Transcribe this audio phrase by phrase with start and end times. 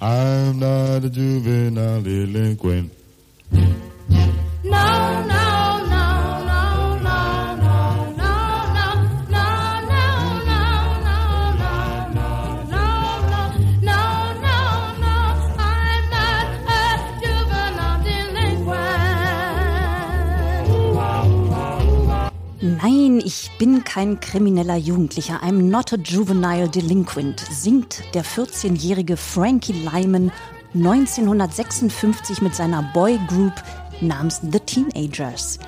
[0.00, 2.92] I'm not a juvenile delinquent.
[23.58, 25.40] Bin kein krimineller Jugendlicher.
[25.42, 30.30] I'm not a juvenile delinquent, singt der 14-jährige Frankie Lyman
[30.74, 33.54] 1956 mit seiner Boygroup
[34.00, 35.58] namens The Teenagers.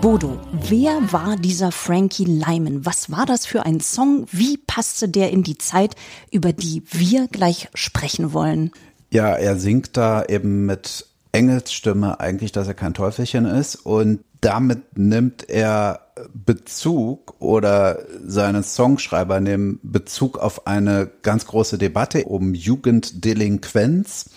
[0.00, 0.38] Bodo,
[0.70, 2.84] wer war dieser Frankie Lyman?
[2.84, 4.26] Was war das für ein Song?
[4.32, 5.94] Wie passte der in die Zeit,
[6.30, 8.72] über die wir gleich sprechen wollen?
[9.10, 14.98] Ja, er singt da eben mit Engelsstimme eigentlich, dass er kein Teufelchen ist und damit
[14.98, 16.00] nimmt er
[16.32, 24.30] Bezug oder seine Songschreiber nehmen Bezug auf eine ganz große Debatte um Jugenddelinquenz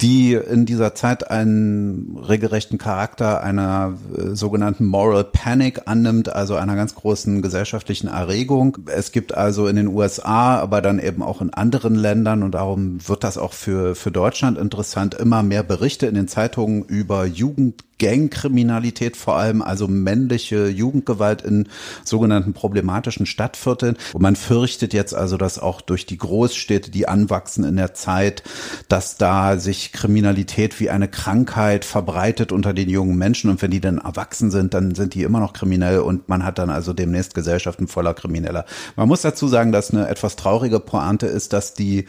[0.00, 6.76] die in dieser Zeit einen regelrechten Charakter einer äh, sogenannten Moral Panic annimmt, also einer
[6.76, 8.78] ganz großen gesellschaftlichen Erregung.
[8.86, 13.06] Es gibt also in den USA, aber dann eben auch in anderen Ländern und darum
[13.06, 17.84] wird das auch für, für Deutschland interessant, immer mehr Berichte in den Zeitungen über Jugend
[18.02, 21.68] Gangkriminalität vor allem, also männliche Jugendgewalt in
[22.04, 23.96] sogenannten problematischen Stadtvierteln.
[24.12, 28.42] Und man fürchtet jetzt also, dass auch durch die Großstädte, die anwachsen in der Zeit,
[28.88, 33.50] dass da sich Kriminalität wie eine Krankheit verbreitet unter den jungen Menschen.
[33.50, 36.58] Und wenn die dann erwachsen sind, dann sind die immer noch kriminell und man hat
[36.58, 38.64] dann also demnächst Gesellschaften voller Krimineller.
[38.96, 42.06] Man muss dazu sagen, dass eine etwas traurige Pointe ist, dass die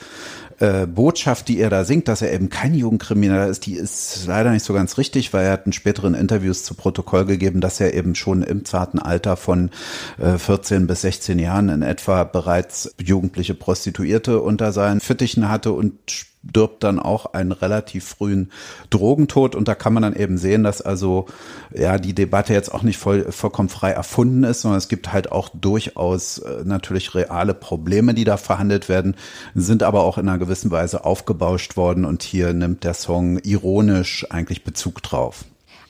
[0.59, 4.51] äh, Botschaft, die er da singt, dass er eben kein Jugendkrimineller ist, die ist leider
[4.51, 7.93] nicht so ganz richtig, weil er hat in späteren Interviews zu Protokoll gegeben, dass er
[7.93, 9.71] eben schon im zarten Alter von
[10.17, 16.32] äh, 14 bis 16 Jahren in etwa bereits jugendliche Prostituierte unter seinen Fittichen hatte und
[16.49, 18.51] stirbt dann auch einen relativ frühen
[18.89, 19.55] Drogentod.
[19.55, 21.27] Und da kann man dann eben sehen, dass also
[21.73, 25.31] ja die Debatte jetzt auch nicht voll, vollkommen frei erfunden ist, sondern es gibt halt
[25.31, 29.15] auch durchaus äh, natürlich reale Probleme, die da verhandelt werden,
[29.55, 32.05] sind aber auch in einer gewissen Weise aufgebauscht worden.
[32.05, 35.45] Und hier nimmt der Song ironisch eigentlich Bezug drauf.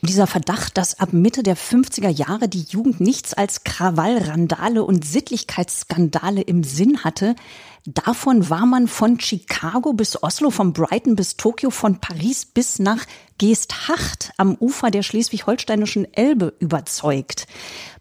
[0.06, 5.06] Dieser Verdacht, dass ab Mitte der 50er Jahre die Jugend nichts als Krawall, Randale und
[5.06, 7.36] Sittlichkeitsskandale im Sinn hatte,
[7.86, 13.04] Davon war man von Chicago bis Oslo, von Brighton bis Tokio, von Paris bis nach
[13.38, 17.46] Geesthacht am Ufer der schleswig-holsteinischen Elbe überzeugt.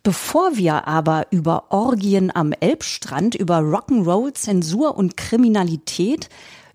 [0.05, 6.29] Bevor wir aber über Orgien am Elbstrand, über Rock'n'Roll, Zensur und Kriminalität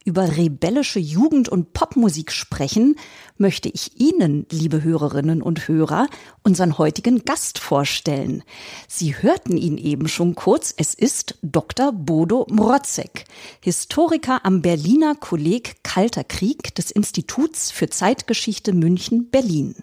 [0.07, 2.95] über rebellische Jugend- und Popmusik sprechen,
[3.40, 6.08] möchte ich Ihnen, liebe Hörerinnen und Hörer,
[6.44, 8.44] unseren heutigen Gast vorstellen.
[8.88, 10.74] Sie hörten ihn eben schon kurz.
[10.78, 11.92] Es ist Dr.
[11.92, 13.25] Bodo Mrotzek,
[13.62, 19.75] Historiker am Berliner Kolleg Kalter Krieg des Instituts für Zeitgeschichte München Berlin.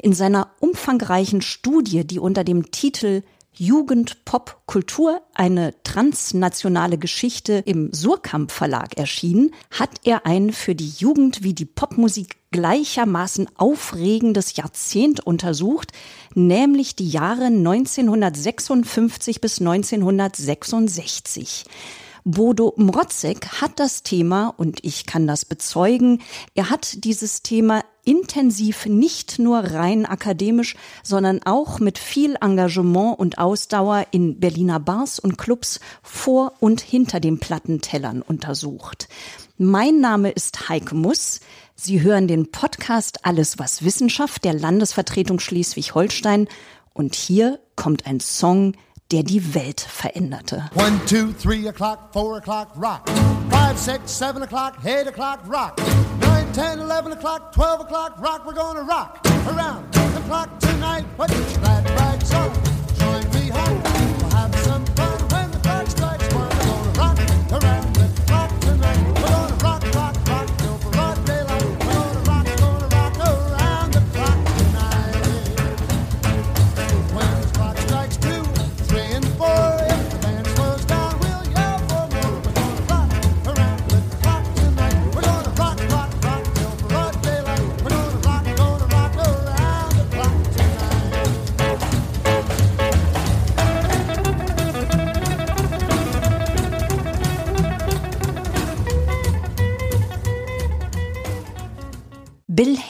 [0.00, 3.22] In seiner umfangreichen Studie, die unter dem Titel
[3.58, 10.92] Jugend, Pop, Kultur, eine transnationale Geschichte im Surkamp Verlag erschienen, hat er ein für die
[10.98, 15.92] Jugend wie die Popmusik gleichermaßen aufregendes Jahrzehnt untersucht,
[16.34, 21.64] nämlich die Jahre 1956 bis 1966.
[22.24, 26.20] Bodo Mrotzek hat das Thema, und ich kann das bezeugen,
[26.54, 33.36] er hat dieses Thema intensiv nicht nur rein akademisch, sondern auch mit viel Engagement und
[33.36, 39.08] Ausdauer in Berliner Bars und Clubs vor und hinter den Plattentellern untersucht.
[39.58, 41.40] Mein Name ist Heike Muss.
[41.74, 46.48] Sie hören den Podcast Alles was Wissenschaft der Landesvertretung Schleswig-Holstein
[46.94, 48.74] und hier kommt ein Song,
[49.10, 50.70] der die Welt veränderte.
[50.74, 53.02] One, two, three o'clock, four o'clock, rock.
[53.76, 55.78] Six, seven o'clock, eight o'clock, rock.
[56.56, 61.04] 10, 11 o'clock, 12 o'clock, rock, we're gonna rock around the clock tonight.
[61.18, 62.75] Put your glad rags on,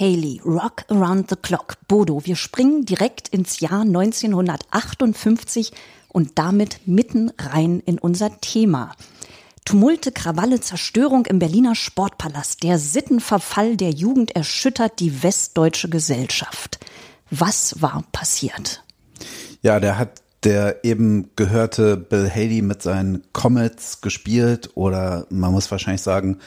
[0.07, 1.79] Haley, Rock Around the Clock.
[1.89, 5.73] Bodo, wir springen direkt ins Jahr 1958
[6.07, 8.95] und damit mitten rein in unser Thema.
[9.65, 12.63] Tumulte, Krawalle, Zerstörung im Berliner Sportpalast.
[12.63, 16.79] Der Sittenverfall der Jugend erschüttert die westdeutsche Gesellschaft.
[17.33, 18.85] Was war passiert?
[19.63, 25.69] Ja, der hat der eben gehörte Bill Haley mit seinen Comets gespielt oder man muss
[25.69, 26.39] wahrscheinlich sagen,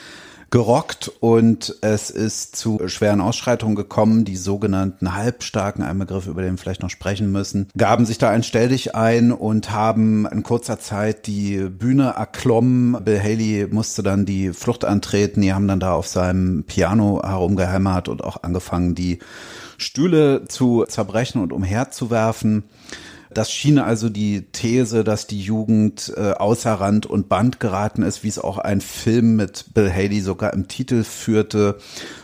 [0.51, 4.25] gerockt und es ist zu schweren Ausschreitungen gekommen.
[4.25, 8.30] Die sogenannten Halbstarken, ein Begriff, über den wir vielleicht noch sprechen müssen, gaben sich da
[8.30, 13.04] ein Stelldich ein und haben in kurzer Zeit die Bühne erklommen.
[13.04, 15.42] Bill Haley musste dann die Flucht antreten.
[15.42, 19.19] Die haben dann da auf seinem Piano herumgehämmert und auch angefangen, die
[19.78, 22.63] Stühle zu zerbrechen und umherzuwerfen.
[23.31, 28.24] Das schien also die These, dass die Jugend äh, außer Rand und Band geraten ist,
[28.24, 31.78] wie es auch ein Film mit Bill Haley sogar im Titel führte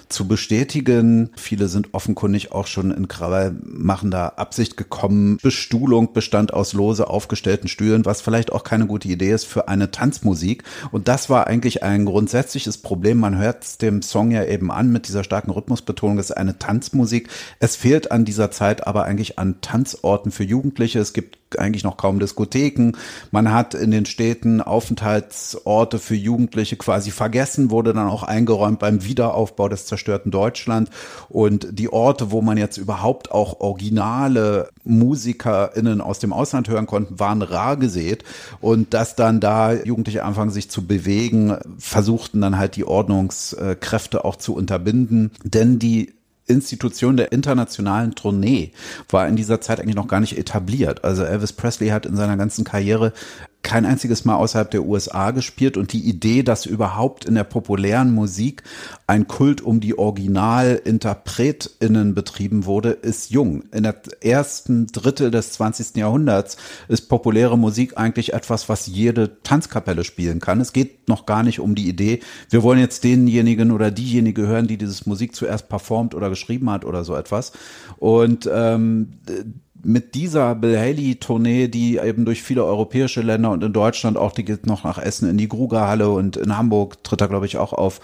[0.10, 1.31] zu bestätigen.
[1.36, 5.38] Viele sind offenkundig auch schon in krawallmachender Absicht gekommen.
[5.42, 9.92] Bestuhlung bestand aus lose aufgestellten Stühlen, was vielleicht auch keine gute Idee ist für eine
[9.92, 10.63] Tanzmusik.
[10.92, 13.19] Und das war eigentlich ein grundsätzliches Problem.
[13.19, 16.19] Man hört es dem Song ja eben an mit dieser starken Rhythmusbetonung.
[16.19, 17.30] Es ist eine Tanzmusik.
[17.60, 21.00] Es fehlt an dieser Zeit aber eigentlich an Tanzorten für Jugendliche.
[21.00, 22.94] Es gibt eigentlich noch kaum Diskotheken.
[23.31, 29.06] Man hat in den Städten Aufenthaltsorte für Jugendliche quasi vergessen, wurde dann auch eingeräumt beim
[29.06, 30.89] Wiederaufbau des zerstörten Deutschland.
[31.30, 37.19] Und die Orte, wo man jetzt überhaupt auch originale MusikerInnen aus dem Ausland hören konnten,
[37.19, 38.24] waren rar gesät.
[38.59, 44.36] Und dass dann da Jugendliche anfangen, sich zu bewegen, versuchten dann halt die Ordnungskräfte auch
[44.36, 45.31] zu unterbinden.
[45.44, 46.14] Denn die
[46.47, 48.71] Institution der internationalen Tournee
[49.09, 51.03] war in dieser Zeit eigentlich noch gar nicht etabliert.
[51.03, 53.13] Also Elvis Presley hat in seiner ganzen Karriere
[53.65, 58.13] kein einziges Mal außerhalb der USA gespielt und die Idee, dass überhaupt in der populären
[58.13, 58.62] Musik
[59.07, 63.63] ein Kult um die Originalinterpretinnen betrieben wurde, ist jung.
[63.71, 65.95] In der ersten Drittel des 20.
[65.95, 66.57] Jahrhunderts
[66.89, 70.61] ist populäre Musik eigentlich etwas, was jede Tanzkapelle spielen kann.
[70.61, 72.19] Es geht noch gar nicht um die Idee,
[72.51, 76.85] wir wollen jetzt denjenigen oder diejenige hören, die dieses Musik zuerst performt oder geschrieben hat
[76.85, 77.51] oder so etwas.
[77.97, 79.13] Und ähm,
[79.85, 84.31] mit dieser Bill Haley Tournee, die eben durch viele europäische Länder und in Deutschland auch,
[84.31, 87.57] die geht noch nach Essen in die Grugerhalle und in Hamburg tritt er, glaube ich,
[87.57, 88.01] auch auf.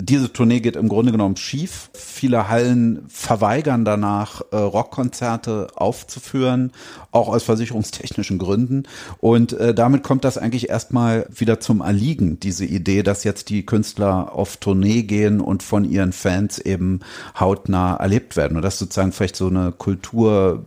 [0.00, 1.90] Diese Tournee geht im Grunde genommen schief.
[1.92, 6.70] Viele Hallen verweigern danach, äh, Rockkonzerte aufzuführen,
[7.10, 8.84] auch aus versicherungstechnischen Gründen.
[9.18, 13.66] Und äh, damit kommt das eigentlich erstmal wieder zum Erliegen, diese Idee, dass jetzt die
[13.66, 17.00] Künstler auf Tournee gehen und von ihren Fans eben
[17.38, 18.56] hautnah erlebt werden.
[18.56, 20.64] Und das ist sozusagen vielleicht so eine Kultur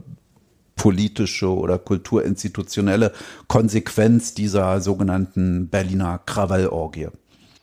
[0.82, 3.14] politische oder kulturinstitutionelle
[3.48, 7.10] Konsequenz dieser sogenannten Berliner Krawallorgie.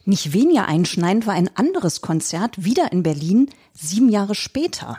[0.05, 4.99] Nicht weniger einschneidend war ein anderes Konzert wieder in Berlin sieben Jahre später.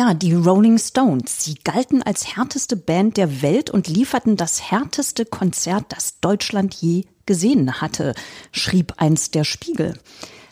[0.00, 1.44] Ja, die Rolling Stones.
[1.44, 7.04] Sie galten als härteste Band der Welt und lieferten das härteste Konzert, das Deutschland je
[7.26, 8.14] gesehen hatte,
[8.50, 9.98] schrieb einst der Spiegel.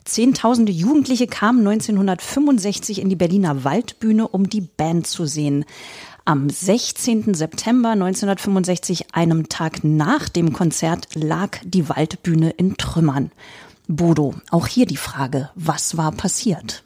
[0.04, 5.64] Zehntausende Jugendliche kamen 1965 in die Berliner Waldbühne, um die Band zu sehen.
[6.26, 7.32] Am 16.
[7.32, 13.32] September 1965, einem Tag nach dem Konzert, lag die Waldbühne in Trümmern.
[13.86, 16.82] Bodo, auch hier die Frage, was war passiert?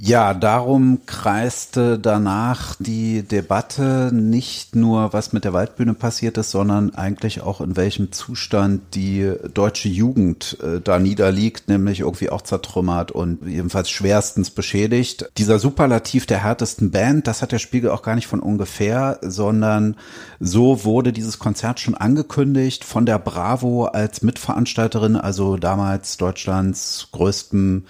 [0.00, 6.94] Ja, darum kreiste danach die Debatte nicht nur, was mit der Waldbühne passiert ist, sondern
[6.94, 13.10] eigentlich auch in welchem Zustand die deutsche Jugend äh, da niederliegt, nämlich irgendwie auch zertrümmert
[13.10, 15.32] und jedenfalls schwerstens beschädigt.
[15.36, 19.96] Dieser Superlativ der härtesten Band, das hat der Spiegel auch gar nicht von ungefähr, sondern
[20.38, 27.82] so wurde dieses Konzert schon angekündigt von der Bravo als Mitveranstalterin, also damals Deutschlands größtem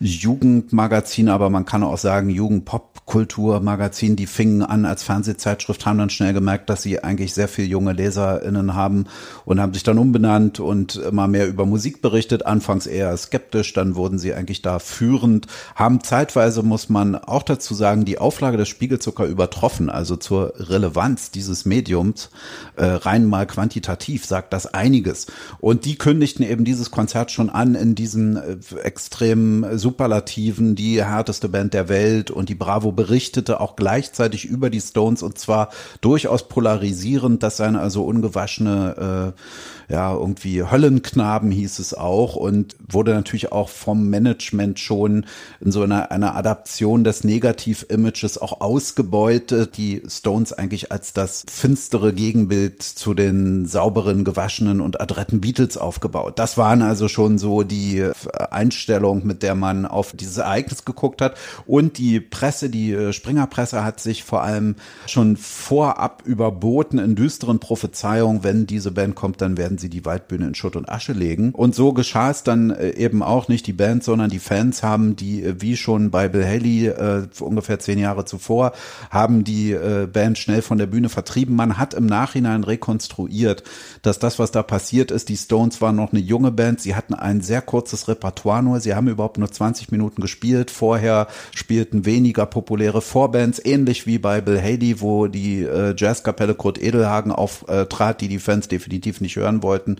[0.00, 6.10] Jugendmagazin, aber man kann auch sagen Jugendpop Popkulturmagazin, die fingen an als Fernsehzeitschrift, haben dann
[6.10, 9.06] schnell gemerkt, dass sie eigentlich sehr viel junge LeserInnen haben
[9.44, 12.44] und haben sich dann umbenannt und immer mehr über Musik berichtet.
[12.44, 17.74] Anfangs eher skeptisch, dann wurden sie eigentlich da führend, haben zeitweise, muss man auch dazu
[17.74, 22.30] sagen, die Auflage des Spiegelzucker übertroffen, also zur Relevanz dieses Mediums,
[22.74, 25.28] äh, rein mal quantitativ sagt das einiges.
[25.60, 31.48] Und die kündigten eben dieses Konzert schon an in diesen äh, extremen Superlativen, die härteste
[31.48, 35.68] Band der Welt und die Bravo berichtete auch gleichzeitig über die Stones und zwar
[36.00, 37.44] durchaus polarisierend.
[37.44, 39.40] Das seien also ungewaschene äh,
[39.88, 45.26] ja, irgendwie Höllenknaben hieß es auch und wurde natürlich auch vom Management schon
[45.60, 52.12] in so einer, einer Adaption des Negativ-Images auch ausgebeutet, die Stones eigentlich als das finstere
[52.12, 56.38] Gegenbild zu den sauberen, gewaschenen und adretten Beatles aufgebaut.
[56.38, 58.10] Das waren also schon so die
[58.50, 64.00] Einstellung, mit der man auf dieses Ereignis geguckt hat und die Presse, die Springerpresse hat
[64.00, 69.66] sich vor allem schon vorab überboten in düsteren Prophezeiungen, wenn diese Band kommt, dann werden
[69.66, 71.50] werden sie die Waldbühne in Schutt und Asche legen.
[71.52, 75.16] Und so geschah es dann äh, eben auch nicht die Band, sondern die Fans haben
[75.16, 78.72] die, äh, wie schon bei Bill Haley äh, ungefähr zehn Jahre zuvor,
[79.10, 81.56] haben die äh, Band schnell von der Bühne vertrieben.
[81.56, 83.64] Man hat im Nachhinein rekonstruiert,
[84.02, 87.14] dass das, was da passiert ist, die Stones waren noch eine junge Band, sie hatten
[87.14, 90.70] ein sehr kurzes Repertoire nur, sie haben überhaupt nur 20 Minuten gespielt.
[90.70, 96.82] Vorher spielten weniger populäre Vorbands, ähnlich wie bei Bill Haley, wo die äh, Jazzkapelle Kurt
[96.82, 99.96] Edelhagen auftrat, die die Fans definitiv nicht hören wollten.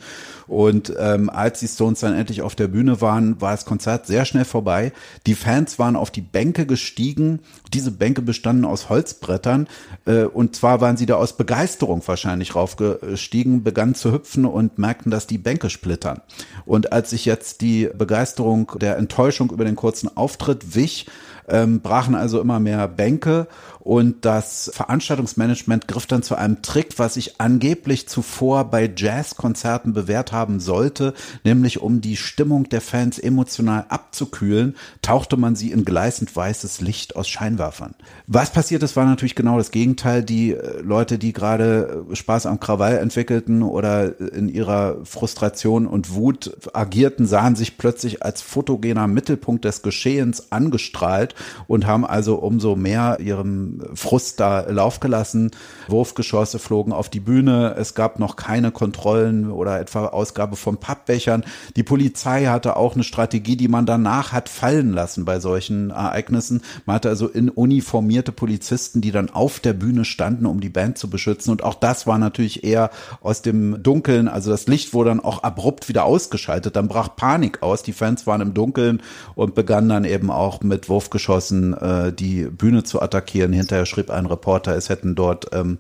[0.47, 4.25] Und ähm, als die Stones dann endlich auf der Bühne waren, war das Konzert sehr
[4.25, 4.93] schnell vorbei.
[5.27, 7.41] Die Fans waren auf die Bänke gestiegen.
[7.75, 9.67] Diese Bänke bestanden aus Holzbrettern.
[10.05, 15.11] Äh, und zwar waren sie da aus Begeisterung wahrscheinlich raufgestiegen, begannen zu hüpfen und merkten,
[15.11, 16.21] dass die Bänke splittern.
[16.65, 20.77] Und als sich jetzt die Begeisterung der Enttäuschung über den kurzen Auftritt.
[20.77, 21.07] Wich,
[21.49, 23.49] ähm, brachen also immer mehr Bänke
[23.87, 30.33] und das Veranstaltungsmanagement griff dann zu einem Trick, was sich angeblich zuvor bei Jazzkonzerten bewährt
[30.33, 31.15] haben sollte,
[31.45, 37.15] nämlich um die Stimmung der Fans emotional abzukühlen, tauchte man sie in gleißend weißes Licht
[37.15, 37.95] aus Scheinwerfern.
[38.27, 40.25] Was passiert ist, war natürlich genau das Gegenteil.
[40.25, 46.13] Die äh, Leute, die gerade äh, Spaß am Krawall entwickelten oder in ihrer Frustration und
[46.13, 51.37] Wut agierten, sahen sich plötzlich als fotogener Mittelpunkt des Geschehens angestrahlt
[51.69, 55.51] und haben also umso mehr ihrem Frust da Lauf gelassen.
[55.89, 57.75] Wurfgeschosse flogen auf die Bühne.
[57.79, 61.45] Es gab noch keine Kontrollen oder etwa Ausgabe von Pappbechern.
[61.77, 66.63] Die Polizei hatte auch eine Strategie, die man danach hat fallen lassen bei solchen Ereignissen.
[66.85, 70.99] Man hatte also in uniformierte Polizisten, die dann auf der Bühne standen, um die Band
[70.99, 71.51] zu beschützen.
[71.51, 72.91] Und auch das war natürlich eher
[73.21, 74.29] aus dem Dunkeln.
[74.29, 76.77] Also das Licht wurde dann auch abrupt wieder ausgeschaltet.
[76.77, 77.83] Dann brach Panik aus.
[77.83, 79.03] Die Fans waren im Dunkeln
[79.35, 84.27] und begannen dann eben auch mit Wurfgeschossen äh, die Bühne zu attackieren Hinterher schrieb ein
[84.27, 85.79] Reporter, es hätten dort ähm,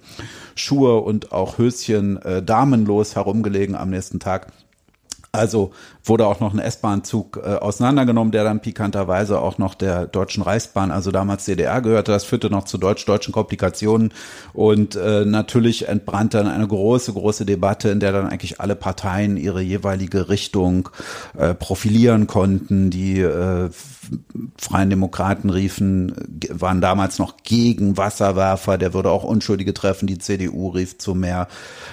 [0.57, 4.49] Schuhe und auch Höschen äh, damenlos herumgelegen am nächsten Tag.
[5.31, 5.71] Also
[6.09, 10.91] wurde auch noch ein S-Bahn-Zug äh, auseinandergenommen, der dann pikanterweise auch noch der Deutschen Reichsbahn,
[10.91, 12.13] also damals DDR gehörte.
[12.13, 14.13] Das führte noch zu deutsch-deutschen Komplikationen
[14.53, 19.37] und äh, natürlich entbrannt dann eine große, große Debatte, in der dann eigentlich alle Parteien
[19.37, 20.89] ihre jeweilige Richtung
[21.37, 22.91] äh, profilieren konnten.
[22.91, 23.71] Die äh,
[24.57, 26.15] Freien Demokraten riefen,
[26.51, 30.07] waren damals noch gegen Wasserwerfer, der würde auch Unschuldige treffen.
[30.07, 31.49] Die CDU rief zu mehr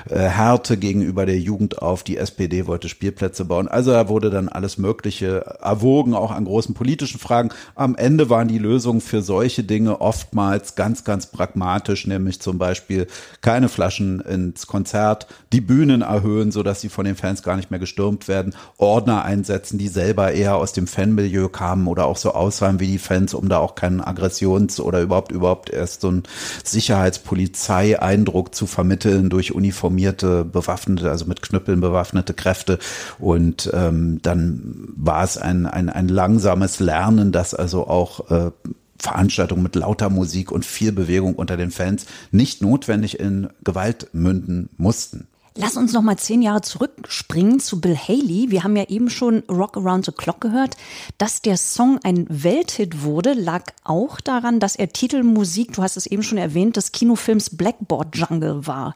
[0.09, 2.03] äh, Härte gegenüber der Jugend auf.
[2.03, 3.67] Die SPD wollte Spielplätze bauen.
[3.67, 7.49] Also wurde dann alles Mögliche erwogen, auch an großen politischen Fragen.
[7.75, 13.07] Am Ende waren die Lösungen für solche Dinge oftmals ganz, ganz pragmatisch, nämlich zum Beispiel
[13.41, 17.79] keine Flaschen ins Konzert, die Bühnen erhöhen, sodass sie von den Fans gar nicht mehr
[17.79, 22.79] gestürmt werden, Ordner einsetzen, die selber eher aus dem Fanmilieu kamen oder auch so aussahen
[22.79, 26.23] wie die Fans, um da auch keinen Aggressions- oder überhaupt überhaupt erst so einen
[26.63, 32.79] Sicherheitspolizei-Eindruck zu vermitteln durch uniformierte, bewaffnete, also mit Knüppeln bewaffnete Kräfte.
[33.19, 38.51] Und ähm, dann war es ein, ein, ein langsames Lernen, das also auch äh,
[38.97, 44.69] Veranstaltungen mit lauter Musik und viel Bewegung unter den Fans nicht notwendig in Gewalt münden
[44.77, 45.27] mussten.
[45.55, 48.49] Lass uns noch mal zehn Jahre zurückspringen zu Bill Haley.
[48.49, 50.75] Wir haben ja eben schon Rock Around the Clock gehört.
[51.19, 56.07] Dass der Song ein Welthit wurde, lag auch daran, dass er Titelmusik, du hast es
[56.07, 58.95] eben schon erwähnt, des Kinofilms Blackboard Jungle war.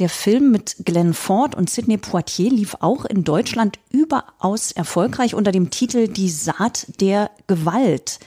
[0.00, 5.52] Der Film mit Glenn Ford und Sidney Poitier lief auch in Deutschland überaus erfolgreich unter
[5.52, 8.18] dem Titel Die Saat der Gewalt.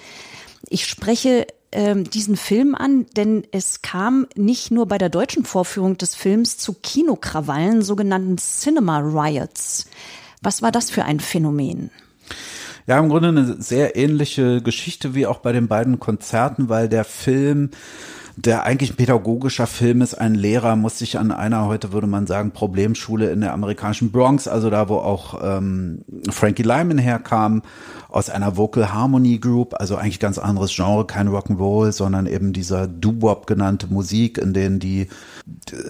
[0.70, 5.98] Ich spreche ähm, diesen Film an, denn es kam nicht nur bei der deutschen Vorführung
[5.98, 9.86] des Films zu Kinokrawallen, sogenannten Cinema Riots.
[10.42, 11.92] Was war das für ein Phänomen?
[12.88, 17.04] Ja, im Grunde eine sehr ähnliche Geschichte wie auch bei den beiden Konzerten, weil der
[17.04, 17.72] Film
[18.38, 20.16] der eigentlich ein pädagogischer Film ist.
[20.16, 24.48] Ein Lehrer muss sich an einer, heute würde man sagen, Problemschule in der amerikanischen Bronx,
[24.48, 27.62] also da, wo auch ähm, Frankie Lyman herkam,
[28.16, 32.88] aus einer Vocal Harmony Group, also eigentlich ganz anderes Genre, kein Rock'n'Roll, sondern eben dieser
[32.88, 35.08] Doo-Wop genannte Musik, in denen die äh,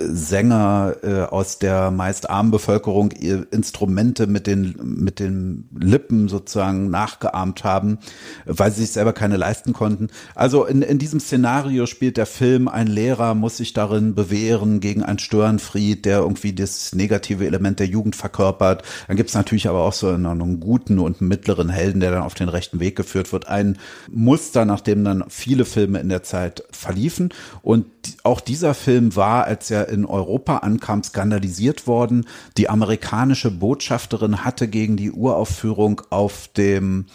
[0.07, 7.63] Sänger äh, aus der meist armen Bevölkerung Instrumente mit den, mit den Lippen sozusagen nachgeahmt
[7.63, 7.99] haben,
[8.45, 10.07] weil sie sich selber keine leisten konnten.
[10.33, 15.03] Also in, in diesem Szenario spielt der Film, ein Lehrer muss sich darin bewähren gegen
[15.03, 18.81] einen Störenfried, der irgendwie das negative Element der Jugend verkörpert.
[19.07, 22.23] Dann gibt es natürlich aber auch so einen, einen guten und mittleren Helden, der dann
[22.23, 23.47] auf den rechten Weg geführt wird.
[23.47, 23.77] Ein
[24.09, 27.33] Muster, nach dem dann viele Filme in der Zeit verliefen.
[27.61, 27.85] Und
[28.23, 32.25] auch dieser Film war, als er in Europa ankam, skandalisiert worden.
[32.57, 37.05] Die amerikanische Botschafterin hatte gegen die Uraufführung auf dem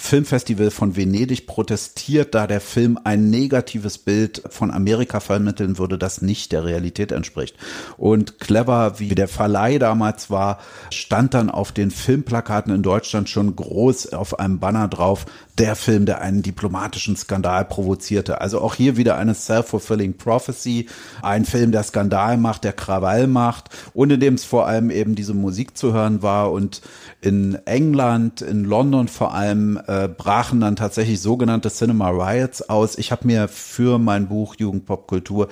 [0.00, 6.22] Filmfestival von Venedig protestiert, da der Film ein negatives Bild von Amerika vermitteln würde, das
[6.22, 7.54] nicht der Realität entspricht.
[7.98, 10.58] Und clever, wie der Verleih damals war,
[10.90, 15.26] stand dann auf den Filmplakaten in Deutschland schon groß auf einem Banner drauf,
[15.58, 18.40] der Film, der einen diplomatischen Skandal provozierte.
[18.40, 20.88] Also auch hier wieder eine self-fulfilling prophecy,
[21.22, 25.14] ein Film, der Skandal macht, der Krawall macht und in dem es vor allem eben
[25.14, 26.80] diese Musik zu hören war und
[27.20, 32.96] in England, in London vor allem äh, brachen dann tatsächlich sogenannte Cinema Riots aus.
[32.96, 35.48] Ich habe mir für mein Buch Jugendpopkultur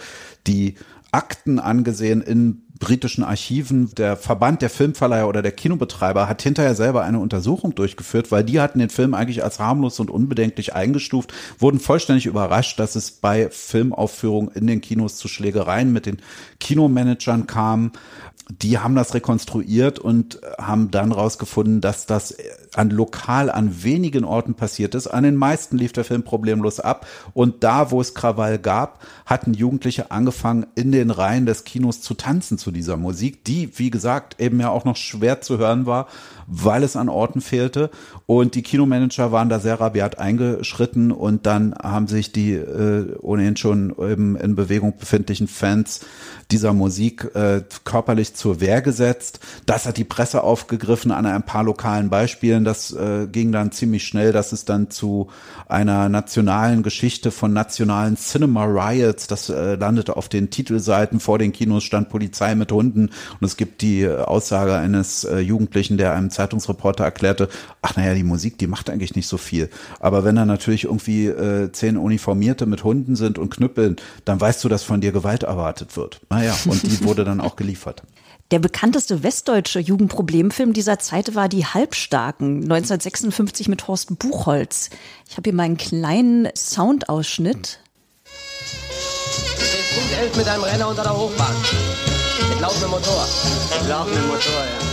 [0.47, 0.77] die
[1.11, 3.95] Akten angesehen in britischen Archiven.
[3.95, 8.61] Der Verband der Filmverleiher oder der Kinobetreiber hat hinterher selber eine Untersuchung durchgeführt, weil die
[8.61, 13.51] hatten den Film eigentlich als harmlos und unbedenklich eingestuft, wurden vollständig überrascht, dass es bei
[13.51, 16.19] Filmaufführungen in den Kinos zu Schlägereien mit den
[16.61, 17.93] Kinomanagern kam
[18.51, 22.35] die haben das rekonstruiert und haben dann rausgefunden, dass das
[22.75, 25.07] an lokal an wenigen Orten passiert ist.
[25.07, 27.07] An den meisten lief der Film problemlos ab.
[27.35, 32.15] Und da, wo es Krawall gab, hatten Jugendliche angefangen, in den Reihen des Kinos zu
[32.15, 36.09] tanzen zu dieser Musik, die, wie gesagt, eben ja auch noch schwer zu hören war,
[36.49, 37.91] weil es an Orten fehlte.
[38.27, 43.57] Und die Kinomanager waren da sehr rabiat eingeschritten und dann haben sich die äh, ohnehin
[43.57, 46.01] schon eben in Bewegung befindlichen Fans
[46.51, 49.41] dieser Musik äh, körperlich zur Wehr gesetzt.
[49.67, 52.65] Das hat die Presse aufgegriffen an ein paar lokalen Beispielen.
[52.65, 55.29] Das äh, ging dann ziemlich schnell, dass es dann zu
[55.69, 61.21] einer nationalen Geschichte von nationalen Cinema Riots, das äh, landete auf den Titelseiten.
[61.21, 65.99] Vor den Kinos stand Polizei mit Hunden und es gibt die Aussage eines äh, Jugendlichen,
[65.99, 67.49] der einem Zeitungsreporter erklärte,
[67.83, 69.71] ach naja, die Musik, die macht eigentlich nicht so viel.
[69.99, 74.63] Aber wenn da natürlich irgendwie äh, zehn Uniformierte mit Hunden sind und Knüppeln, dann weißt
[74.63, 76.21] du, dass von dir Gewalt erwartet wird.
[76.31, 78.03] Naja, und die wurde dann auch geliefert.
[78.51, 84.89] Der bekannteste westdeutsche Jugendproblemfilm dieser Zeit war Die Halbstarken, 1956 mit Horst Buchholz.
[85.29, 87.81] Ich habe hier mal einen kleinen Soundausschnitt.
[89.95, 91.55] Punkt 11 mit einem Renner unter der Hochbahn.
[92.49, 93.27] Mit laufendem Motor.
[93.81, 94.88] Mit laufendem Motor, ja.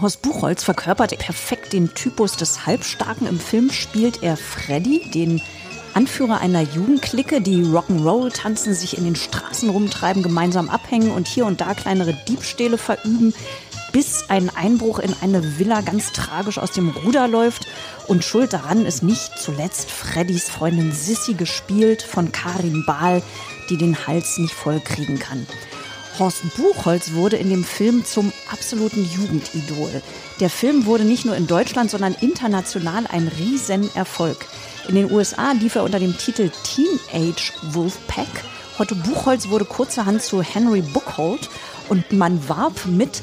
[0.00, 3.26] Horst Buchholz verkörpert perfekt den Typus des Halbstarken.
[3.26, 5.40] Im Film spielt er Freddy, den
[5.94, 11.46] Anführer einer Jugendclique, die Rock'n'Roll tanzen, sich in den Straßen rumtreiben, gemeinsam abhängen und hier
[11.46, 13.34] und da kleinere Diebstähle verüben,
[13.92, 17.66] bis ein Einbruch in eine Villa ganz tragisch aus dem Ruder läuft.
[18.06, 23.22] Und schuld daran ist nicht zuletzt Freddys Freundin Sissy, gespielt von Karin Bahl,
[23.68, 25.46] die den Hals nicht voll kriegen kann.
[26.20, 30.02] Horst Buchholz wurde in dem Film zum absoluten Jugendidol.
[30.38, 34.36] Der Film wurde nicht nur in Deutschland, sondern international ein Riesenerfolg.
[34.86, 38.28] In den USA lief er unter dem Titel Teenage Wolfpack.
[38.78, 41.48] Otto Buchholz wurde kurzerhand zu Henry Buchholz
[41.88, 43.22] und man warb mit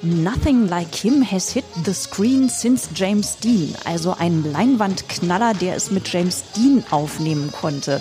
[0.00, 5.90] Nothing like him has hit the screen since James Dean, also ein Leinwandknaller, der es
[5.90, 8.00] mit James Dean aufnehmen konnte.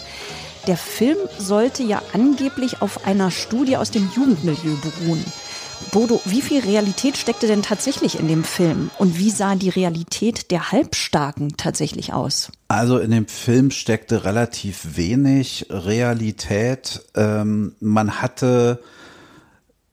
[0.67, 5.23] Der Film sollte ja angeblich auf einer Studie aus dem Jugendmilieu beruhen.
[5.93, 8.89] Bodo, wie viel Realität steckte denn tatsächlich in dem Film?
[8.97, 12.51] Und wie sah die Realität der Halbstarken tatsächlich aus?
[12.67, 17.01] Also in dem Film steckte relativ wenig Realität.
[17.15, 18.83] Ähm, man hatte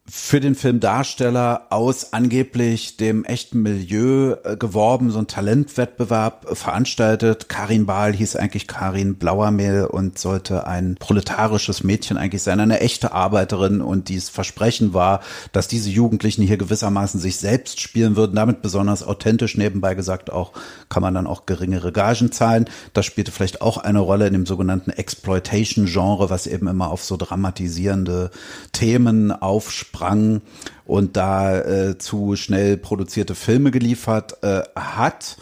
[0.06, 7.48] für den Filmdarsteller aus angeblich dem echten Milieu äh, geworben, so ein Talentwettbewerb äh, veranstaltet.
[7.48, 13.12] Karin Bahl hieß eigentlich Karin Blauermehl und sollte ein proletarisches Mädchen eigentlich sein, eine echte
[13.12, 15.20] Arbeiterin und dies Versprechen war,
[15.52, 20.52] dass diese Jugendlichen hier gewissermaßen sich selbst spielen würden, damit besonders authentisch nebenbei gesagt auch,
[20.90, 22.66] kann man dann auch geringere Gagen zahlen.
[22.92, 27.16] Das spielte vielleicht auch eine Rolle in dem sogenannten Exploitation-Genre, was eben immer auf so
[27.16, 28.30] dramatisierende
[28.72, 30.42] Themen aufspielt sprang
[30.84, 35.36] und da äh, zu schnell produzierte Filme geliefert äh, hat.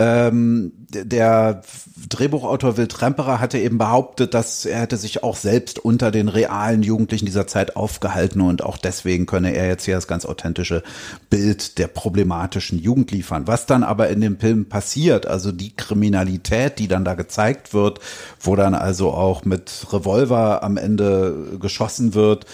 [0.00, 1.62] Ähm, der
[2.08, 6.82] Drehbuchautor Will Tremperer hatte eben behauptet, dass er hätte sich auch selbst unter den realen
[6.82, 10.82] Jugendlichen dieser Zeit aufgehalten und auch deswegen könne er jetzt hier das ganz authentische
[11.30, 13.46] Bild der problematischen Jugend liefern.
[13.46, 18.00] Was dann aber in dem Film passiert, also die Kriminalität, die dann da gezeigt wird,
[18.40, 22.46] wo dann also auch mit Revolver am Ende geschossen wird,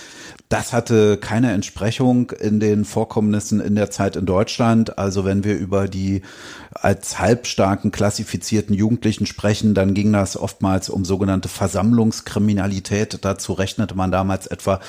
[0.51, 4.99] das hatte keine Entsprechung in den Vorkommnissen in der Zeit in Deutschland.
[4.99, 6.23] Also wenn wir über die
[6.75, 13.19] als halbstarken klassifizierten Jugendlichen sprechen, dann ging das oftmals um sogenannte Versammlungskriminalität.
[13.25, 14.81] Dazu rechnete man damals etwa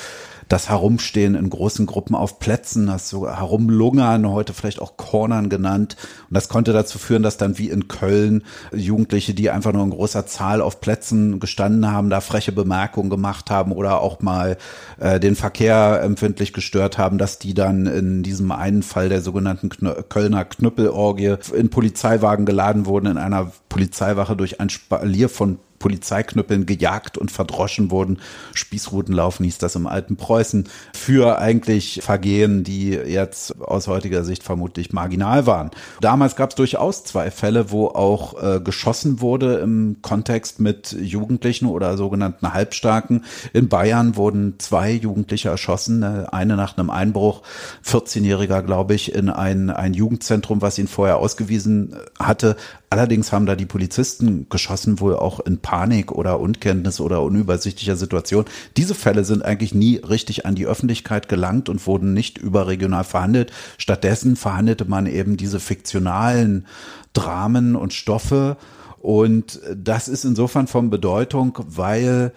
[0.52, 5.96] das Herumstehen in großen Gruppen auf Plätzen, das so Herumlungern, heute vielleicht auch Cornern genannt.
[6.30, 9.92] Und das konnte dazu führen, dass dann wie in Köln Jugendliche, die einfach nur in
[9.92, 14.58] großer Zahl auf Plätzen gestanden haben, da freche Bemerkungen gemacht haben oder auch mal
[15.00, 19.70] äh, den Verkehr empfindlich gestört haben, dass die dann in diesem einen Fall der sogenannten
[19.70, 26.68] Kn Kölner Knüppelorgie in Polizeiwagen geladen wurden, in einer Polizeiwache durch ein Spalier von Polizeiknüppeln
[26.68, 28.20] gejagt und verdroschen wurden.
[28.54, 34.94] Spießrutenlaufen hieß das im alten Preußen für eigentlich Vergehen, die jetzt aus heutiger Sicht vermutlich
[34.94, 35.72] marginal waren.
[36.00, 41.66] Damals gab es durchaus zwei Fälle, wo auch äh, geschossen wurde im Kontext mit Jugendlichen
[41.66, 43.26] oder sogenannten Halbstarken.
[43.54, 47.42] In Bayern wurden zwei Jugendliche erschossen, äh, eine nach einem Einbruch,
[47.84, 52.56] 14-Jähriger, glaube ich, in ein, ein Jugendzentrum, was ihn vorher ausgewiesen äh, hatte.
[52.92, 58.44] Allerdings haben da die Polizisten geschossen, wohl auch in Panik oder Unkenntnis oder unübersichtlicher Situation.
[58.76, 63.54] Diese Fälle sind eigentlich nie richtig an die Öffentlichkeit gelangt und wurden nicht überregional verhandelt.
[63.78, 66.68] Stattdessen verhandelte man eben diese fiktionalen
[67.14, 68.58] Dramen und Stoffe.
[69.00, 72.34] Und das ist insofern von Bedeutung, weil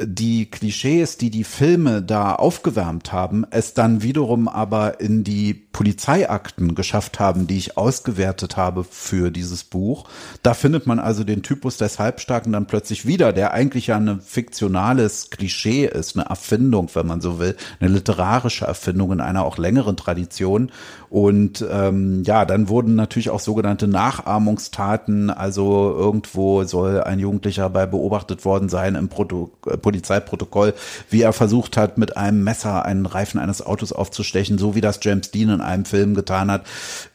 [0.00, 6.74] die Klischees, die die Filme da aufgewärmt haben, es dann wiederum aber in die Polizeiakten
[6.74, 10.08] geschafft haben, die ich ausgewertet habe für dieses Buch.
[10.42, 14.20] Da findet man also den Typus des Halbstarken dann plötzlich wieder, der eigentlich ja ein
[14.20, 19.58] fiktionales Klischee ist, eine Erfindung, wenn man so will, eine literarische Erfindung in einer auch
[19.58, 20.70] längeren Tradition.
[21.10, 27.86] Und ähm, ja, dann wurden natürlich auch sogenannte Nachahmungstaten, also irgendwo soll ein Jugendlicher bei
[27.86, 30.74] beobachtet worden sein im Proto äh, Polizeiprotokoll,
[31.08, 35.00] wie er versucht hat, mit einem Messer einen Reifen eines Autos aufzustechen, so wie das
[35.00, 36.66] James Dean in einem Film getan hat.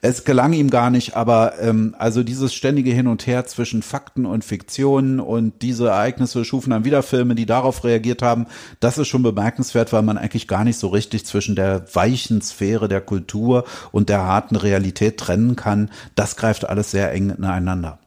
[0.02, 4.26] Es gelang ihm gar nicht, aber ähm, also dieses ständige Hin und Her zwischen Fakten
[4.26, 8.48] und Fiktionen und diese Ereignisse schufen dann wieder Filme, die darauf reagiert haben.
[8.80, 12.88] Das ist schon bemerkenswert, weil man eigentlich gar nicht so richtig zwischen der weichen Sphäre
[12.88, 15.92] der Kultur und der harten Realität trennen kann.
[16.16, 18.00] Das greift alles sehr eng ineinander.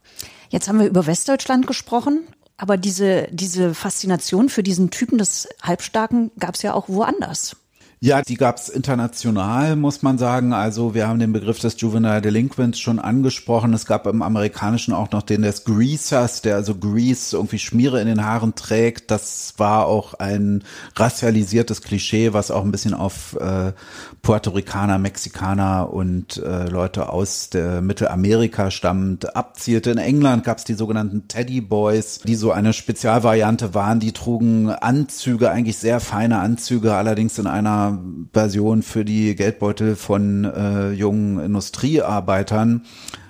[0.48, 2.26] Jetzt haben wir über Westdeutschland gesprochen.
[2.56, 7.56] Aber diese, diese Faszination für diesen Typen des Halbstarken gab es ja auch woanders.
[7.98, 10.52] Ja, die gab's international, muss man sagen.
[10.52, 13.72] Also wir haben den Begriff des Juvenile Delinquents schon angesprochen.
[13.72, 18.06] Es gab im Amerikanischen auch noch den des Greasers, der also Grease irgendwie Schmiere in
[18.06, 19.10] den Haaren trägt.
[19.10, 20.62] Das war auch ein
[20.94, 23.72] racialisiertes Klischee, was auch ein bisschen auf äh,
[24.20, 29.90] Puerto Ricaner, Mexikaner und äh, Leute aus der Mittelamerika stammend abzielte.
[29.90, 34.00] In England gab's die sogenannten Teddy Boys, die so eine Spezialvariante waren.
[34.00, 37.85] Die trugen Anzüge, eigentlich sehr feine Anzüge, allerdings in einer
[38.32, 42.84] Version für die Geldbeutel von äh, jungen Industriearbeitern,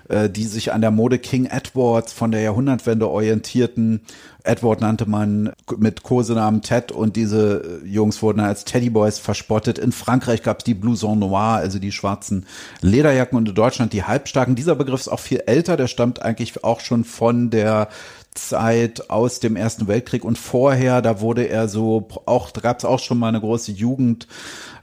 [0.08, 4.02] äh, die sich an der Mode King Edwards von der Jahrhundertwende orientierten.
[4.44, 9.78] Edward nannte man mit Kosenamen Ted und diese Jungs wurden als Teddyboys verspottet.
[9.78, 12.46] In Frankreich gab es die Blouson Noir, also die schwarzen
[12.80, 14.54] Lederjacken und in Deutschland die Halbstarken.
[14.54, 17.88] Dieser Begriff ist auch viel älter, der stammt eigentlich auch schon von der
[18.36, 22.84] Zeit aus dem Ersten Weltkrieg und vorher, da wurde er so, auch, da gab es
[22.84, 24.28] auch schon mal eine große Jugend.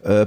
[0.04, 0.26] Äh,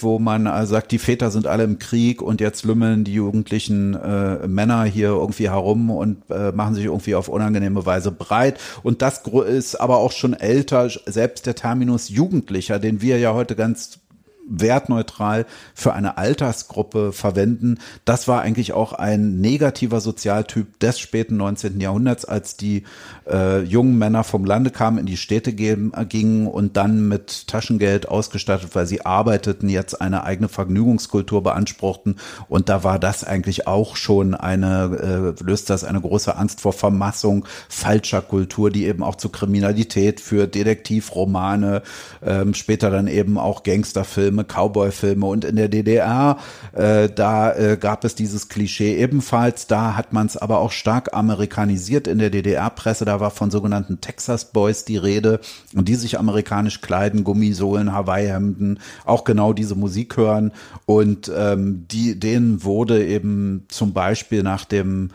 [0.00, 3.94] wo man also sagt, die Väter sind alle im Krieg und jetzt lümmeln die jugendlichen
[3.94, 8.58] äh, Männer hier irgendwie herum und äh, machen sich irgendwie auf unangenehme Weise breit.
[8.82, 13.54] Und das ist aber auch schon älter, selbst der Terminus Jugendlicher, den wir ja heute
[13.54, 14.00] ganz
[14.48, 17.78] wertneutral für eine Altersgruppe verwenden.
[18.04, 21.80] Das war eigentlich auch ein negativer Sozialtyp des späten 19.
[21.80, 22.84] Jahrhunderts, als die
[23.28, 28.08] äh, jungen Männer vom Lande kamen, in die Städte gehen, gingen und dann mit Taschengeld
[28.08, 32.16] ausgestattet, weil sie arbeiteten, jetzt eine eigene Vergnügungskultur beanspruchten.
[32.48, 36.72] Und da war das eigentlich auch schon eine, äh, löst das eine große Angst vor
[36.72, 41.82] Vermassung falscher Kultur, die eben auch zu Kriminalität führt, Detektivromane,
[42.24, 45.26] ähm, später dann eben auch Gangsterfilme, Cowboyfilme.
[45.26, 46.38] Und in der DDR,
[46.72, 51.14] äh, da äh, gab es dieses Klischee ebenfalls, da hat man es aber auch stark
[51.14, 55.40] amerikanisiert in der DDR-Presse, da war von sogenannten Texas Boys die Rede
[55.74, 60.52] und die sich amerikanisch kleiden, Gummisohlen, Hawaii-Hemden, auch genau diese Musik hören.
[60.84, 65.10] Und ähm, die, denen wurde eben zum Beispiel nach dem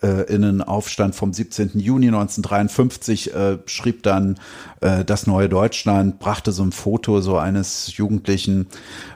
[0.00, 1.72] Arbeiterinnenaufstand vom 17.
[1.74, 4.38] Juni 1953 äh, schrieb dann
[4.80, 8.66] äh, das neue Deutschland, brachte so ein Foto so eines Jugendlichen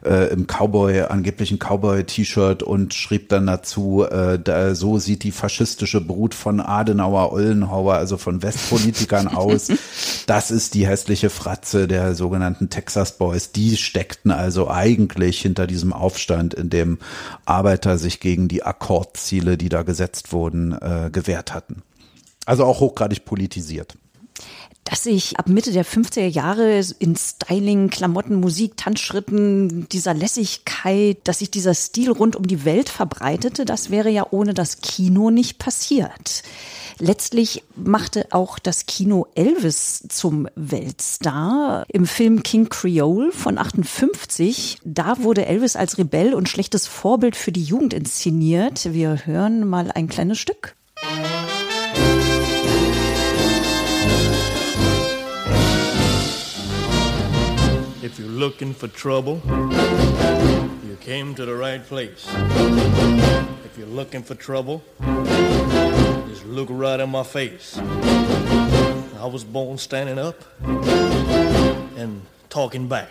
[0.04, 6.00] äh, im Cowboy, angeblichen Cowboy-T-Shirt und schrieb dann dazu, äh, da, so sieht die faschistische
[6.00, 9.68] Brut von Adenauer, Ollenhauer, also von Westpolitikern aus.
[10.26, 13.52] Das ist die hässliche Fratze der sogenannten Texas Boys.
[13.52, 16.98] Die steckten also eigentlich hinter diesem Aufstand, in dem
[17.44, 21.82] Arbeiter sich gegen die Akkordziele die da gesetzt wurden, äh, gewährt hatten.
[22.46, 23.96] Also auch hochgradig politisiert
[24.84, 31.38] dass sich ab Mitte der 50er Jahre in Styling, Klamotten, Musik, Tanzschritten, dieser Lässigkeit, dass
[31.38, 35.58] sich dieser Stil rund um die Welt verbreitete, das wäre ja ohne das Kino nicht
[35.58, 36.42] passiert.
[36.98, 41.84] Letztlich machte auch das Kino Elvis zum Weltstar.
[41.88, 47.52] Im Film King Creole von 58, da wurde Elvis als Rebell und schlechtes Vorbild für
[47.52, 48.92] die Jugend inszeniert.
[48.92, 50.76] Wir hören mal ein kleines Stück.
[58.02, 59.40] If you're looking for trouble,
[60.86, 62.26] you came to the right place.
[63.64, 64.82] If you're looking for trouble,
[66.52, 67.78] look right in my face.
[67.78, 70.36] I was born standing up
[71.96, 73.08] and talking back.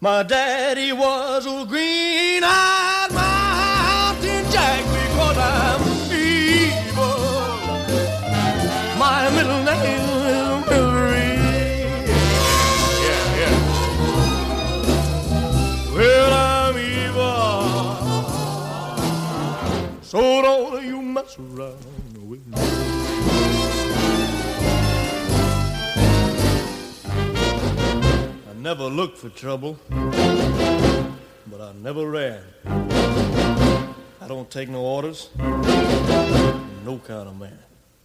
[0.00, 5.80] My daddy was a green-eyed mountain jack because I'm
[6.12, 7.18] evil.
[8.98, 11.36] My middle name is Hillary.
[13.06, 13.54] Yeah, yeah.
[15.94, 17.62] Well, I'm evil.
[20.02, 21.99] So don't you mess around.
[22.54, 22.62] I
[28.56, 32.42] never looked for trouble, but I never ran.
[34.20, 37.58] I don't take no orders, no kind of man.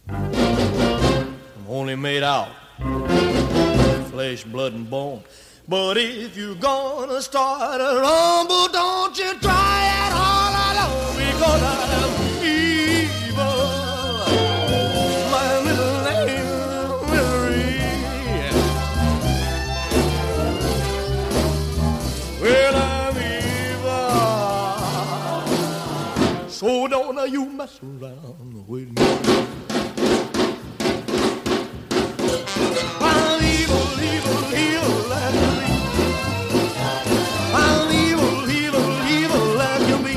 [0.08, 2.48] I'm only made out
[4.10, 5.22] flesh, blood, and bone.
[5.68, 12.25] But if you're gonna start a rumble, don't you try it all alone because I'm
[26.96, 29.04] don't you mess around with me.
[33.00, 35.66] I'm evil, evil, evil like you be.
[37.52, 40.14] I'm evil, evil, evil like you be.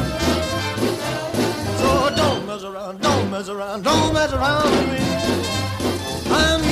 [1.79, 5.03] So don't mess around, don't mess around, don't mess around with me.
[6.31, 6.63] I'm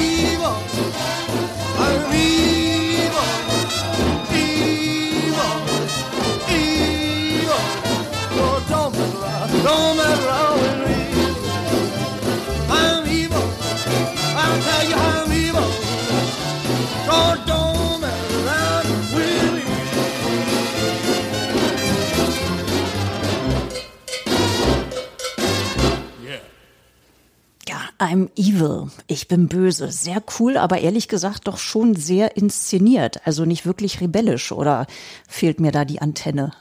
[28.00, 28.92] I'm evil.
[29.08, 29.92] Ich bin böse.
[29.92, 33.26] Sehr cool, aber ehrlich gesagt doch schon sehr inszeniert.
[33.26, 34.86] Also nicht wirklich rebellisch oder
[35.28, 36.52] fehlt mir da die Antenne?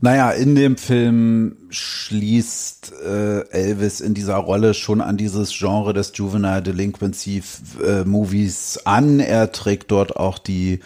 [0.00, 6.12] Naja, in dem Film schließt äh, Elvis in dieser Rolle schon an dieses Genre des
[6.14, 7.42] Juvenile Delinquency
[7.84, 9.20] äh, Movies an.
[9.20, 10.80] Er trägt dort auch die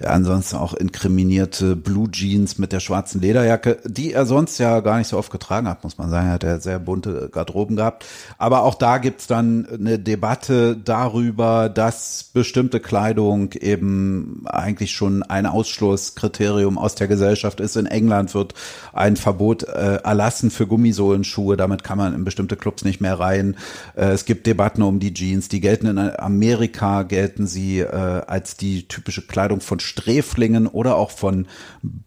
[0.00, 4.96] ja, ansonsten auch inkriminierte Blue Jeans mit der schwarzen Lederjacke, die er sonst ja gar
[4.96, 6.28] nicht so oft getragen hat, muss man sagen.
[6.28, 8.06] Er hat ja sehr bunte Garderoben gehabt.
[8.38, 15.44] Aber auch da gibt's dann eine Debatte darüber, dass bestimmte Kleidung eben eigentlich schon ein
[15.44, 17.76] Ausschlusskriterium aus der Gesellschaft ist.
[17.76, 18.54] In England wird wird
[18.92, 21.56] ein Verbot äh, erlassen für Gummisohlenschuhe.
[21.56, 23.56] Damit kann man in bestimmte Clubs nicht mehr rein.
[23.96, 25.48] Äh, es gibt Debatten um die Jeans.
[25.48, 31.10] Die gelten in Amerika, gelten sie äh, als die typische Kleidung von Sträflingen oder auch
[31.10, 31.46] von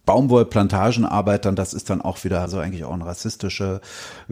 [0.06, 1.56] Baumwollplantagenarbeitern.
[1.56, 3.82] Das ist dann auch wieder so eigentlich auch eine rassistische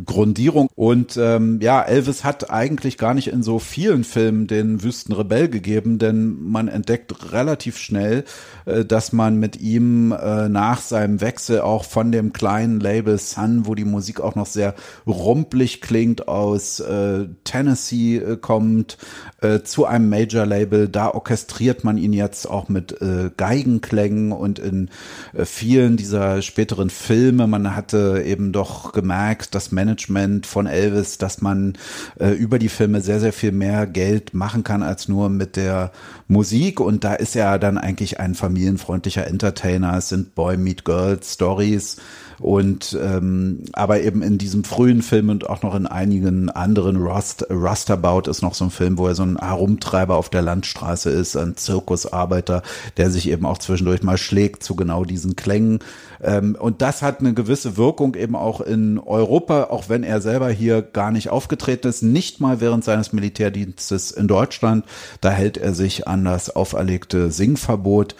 [0.04, 0.69] Grundierung.
[0.76, 6.00] Und ähm, ja, Elvis hat eigentlich gar nicht in so vielen Filmen den Wüstenrebell gegeben,
[6.00, 8.26] denn man entdeckt relativ schnell,
[8.65, 13.68] äh, dass man mit ihm äh, nach seinem Wechsel auch von dem kleinen Label Sun,
[13.68, 14.74] wo die Musik auch noch sehr
[15.06, 18.98] rumpelig klingt, aus äh, Tennessee äh, kommt,
[19.42, 20.88] äh, zu einem Major-Label.
[20.88, 24.90] Da orchestriert man ihn jetzt auch mit äh, Geigenklängen und in
[25.34, 27.48] äh, vielen dieser späteren Filme.
[27.48, 31.74] Man hatte eben doch gemerkt, das Management von Elvis, dass man
[32.20, 35.92] äh, über die Filme sehr, sehr viel mehr Geld machen kann als nur mit der
[36.28, 36.80] Musik.
[36.80, 39.98] Und da ist er dann eigentlich ein familienfreundlicher Entertainer.
[39.98, 41.90] Es sind Boy Meet Girl Stories
[42.39, 47.45] und ähm, aber eben in diesem frühen Film und auch noch in einigen anderen Rust,
[47.51, 51.36] Rustabout ist noch so ein Film, wo er so ein Herumtreiber auf der Landstraße ist,
[51.36, 52.63] ein Zirkusarbeiter,
[52.97, 55.80] der sich eben auch zwischendurch mal schlägt zu genau diesen Klängen.
[56.24, 60.50] Ähm, und das hat eine gewisse Wirkung eben auch in Europa, auch wenn er selber
[60.50, 64.86] hier gar nicht aufgetreten ist, nicht mal während seines Militärdienstes in Deutschland.
[65.20, 68.16] Da hält er sich an das auferlegte Singverbot.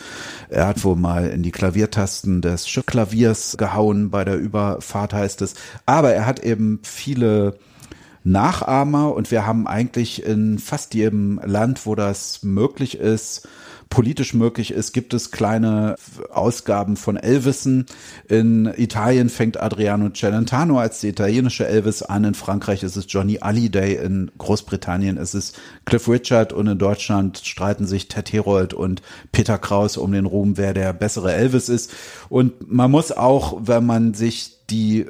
[0.50, 5.56] Er hat wohl mal in die Klaviertasten des Klaviers gehauen bei der Überfahrt heißt es.
[5.86, 7.56] Aber er hat eben viele
[8.24, 13.48] Nachahmer und wir haben eigentlich in fast jedem Land, wo das möglich ist,
[13.92, 15.96] politisch möglich ist, gibt es kleine
[16.34, 17.86] Ausgaben von Elvissen.
[18.28, 22.24] In Italien fängt Adriano Celentano als der italienische Elvis an.
[22.24, 24.04] In Frankreich ist es Johnny Hallyday.
[24.04, 25.54] In Großbritannien ist es
[25.86, 26.54] Cliff Richard.
[26.54, 29.02] Und in Deutschland streiten sich Ted Herold und
[29.34, 31.92] Peter Kraus um den Ruhm, wer der bessere Elvis ist.
[32.30, 35.06] Und man muss auch, wenn man sich die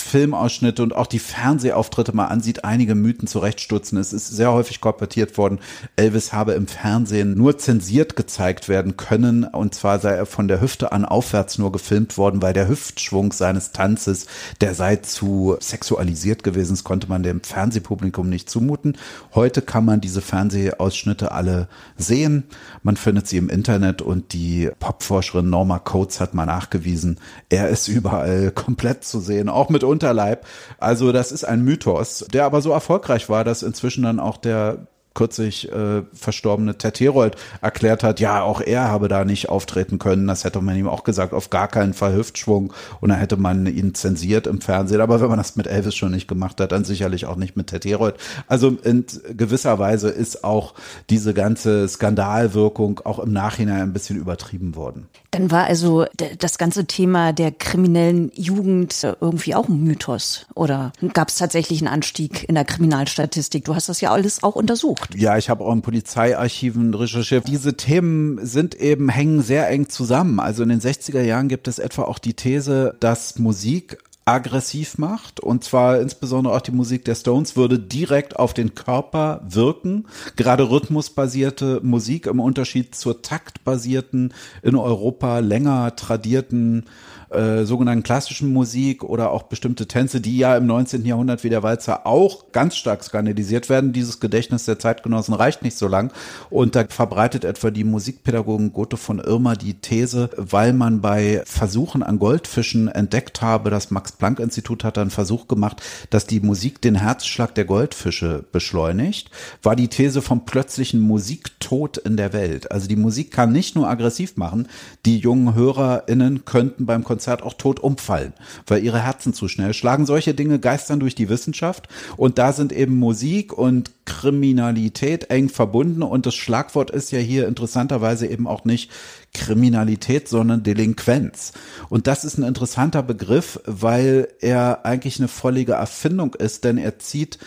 [0.00, 3.98] Filmausschnitte und auch die Fernsehauftritte mal ansieht, einige Mythen zurechtstutzen.
[3.98, 5.60] Es ist sehr häufig korportiert worden,
[5.96, 10.60] Elvis habe im Fernsehen nur zensiert gezeigt werden können und zwar sei er von der
[10.60, 14.26] Hüfte an aufwärts nur gefilmt worden, weil der Hüftschwung seines Tanzes,
[14.60, 16.74] der sei zu sexualisiert gewesen.
[16.74, 18.96] Das konnte man dem Fernsehpublikum nicht zumuten.
[19.34, 22.44] Heute kann man diese Fernsehausschnitte alle sehen.
[22.82, 27.88] Man findet sie im Internet und die Popforscherin Norma Coates hat mal nachgewiesen, er ist
[27.88, 30.46] überall komplett zu sehen, auch mit Unterleib.
[30.78, 34.86] Also das ist ein Mythos, der aber so erfolgreich war, dass inzwischen dann auch der
[35.14, 40.26] kürzlich äh, verstorbene Ted Herold erklärt hat, ja, auch er habe da nicht auftreten können.
[40.26, 42.72] Das hätte man ihm auch gesagt, auf gar keinen Fall Hüftschwung.
[43.00, 45.00] Und dann hätte man ihn zensiert im Fernsehen.
[45.00, 47.68] Aber wenn man das mit Elvis schon nicht gemacht hat, dann sicherlich auch nicht mit
[47.68, 48.16] Ted Herold.
[48.48, 50.74] Also in gewisser Weise ist auch
[51.10, 55.08] diese ganze Skandalwirkung auch im Nachhinein ein bisschen übertrieben worden.
[55.34, 56.06] Dann war also
[56.38, 60.46] das ganze Thema der kriminellen Jugend irgendwie auch ein Mythos.
[60.54, 63.64] Oder gab es tatsächlich einen Anstieg in der Kriminalstatistik?
[63.64, 65.14] Du hast das ja alles auch untersucht.
[65.16, 67.48] Ja, ich habe auch in Polizeiarchiven recherchiert.
[67.48, 70.38] Diese Themen sind eben, hängen sehr eng zusammen.
[70.38, 75.40] Also in den 60er Jahren gibt es etwa auch die These, dass Musik aggressiv macht
[75.40, 80.06] und zwar insbesondere auch die Musik der Stones würde direkt auf den Körper wirken.
[80.36, 84.32] Gerade rhythmusbasierte Musik im Unterschied zur taktbasierten
[84.62, 86.86] in Europa länger tradierten
[87.34, 91.04] äh, sogenannten klassischen Musik oder auch bestimmte Tänze, die ja im 19.
[91.04, 93.92] Jahrhundert wie der Walzer auch ganz stark skandalisiert werden.
[93.92, 96.12] Dieses Gedächtnis der Zeitgenossen reicht nicht so lang.
[96.50, 102.02] Und da verbreitet etwa die Musikpädagogin Gothe von Irma die These, weil man bei Versuchen
[102.02, 107.54] an Goldfischen entdeckt habe, das Max-Planck-Institut hat einen Versuch gemacht, dass die Musik den Herzschlag
[107.54, 109.30] der Goldfische beschleunigt,
[109.62, 112.70] war die These vom plötzlichen Musiktod in der Welt.
[112.70, 114.68] Also die Musik kann nicht nur aggressiv machen,
[115.04, 118.34] die jungen HörerInnen könnten beim Konzert Konzert auch tot umfallen,
[118.66, 120.04] weil ihre Herzen zu schnell schlagen.
[120.04, 126.02] Solche Dinge geistern durch die Wissenschaft und da sind eben Musik und Kriminalität eng verbunden
[126.02, 128.90] und das Schlagwort ist ja hier interessanterweise eben auch nicht
[129.32, 131.52] Kriminalität, sondern Delinquenz.
[131.88, 136.98] Und das ist ein interessanter Begriff, weil er eigentlich eine vollige Erfindung ist, denn er
[136.98, 137.38] zieht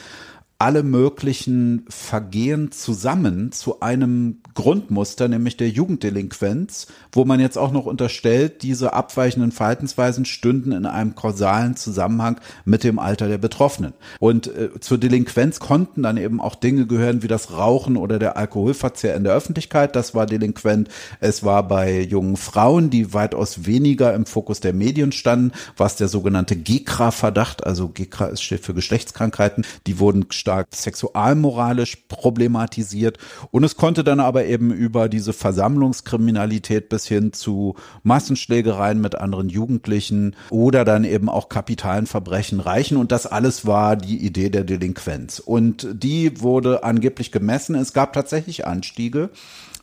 [0.60, 7.86] alle möglichen Vergehen zusammen zu einem Grundmuster, nämlich der Jugenddelinquenz, wo man jetzt auch noch
[7.86, 13.93] unterstellt, diese abweichenden Verhaltensweisen stünden in einem kausalen Zusammenhang mit dem Alter der Betroffenen.
[14.20, 18.36] Und äh, zur Delinquenz konnten dann eben auch Dinge gehören wie das Rauchen oder der
[18.36, 19.96] Alkoholverzehr in der Öffentlichkeit.
[19.96, 20.89] Das war delinquent.
[21.20, 26.08] Es war bei jungen Frauen, die weitaus weniger im Fokus der Medien standen, was der
[26.08, 33.18] sogenannte GECRA-Verdacht, also GECRA steht für Geschlechtskrankheiten, die wurden stark sexualmoralisch problematisiert.
[33.52, 39.50] Und es konnte dann aber eben über diese Versammlungskriminalität bis hin zu Massenschlägereien mit anderen
[39.50, 42.96] Jugendlichen oder dann eben auch kapitalen Verbrechen reichen.
[42.96, 45.40] Und das alles war die Idee der Delinquenz.
[45.40, 47.76] Und die wurde angeblich gemessen.
[47.76, 49.30] Es gab tatsächlich Anstiege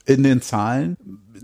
[0.07, 0.97] in den Zahlen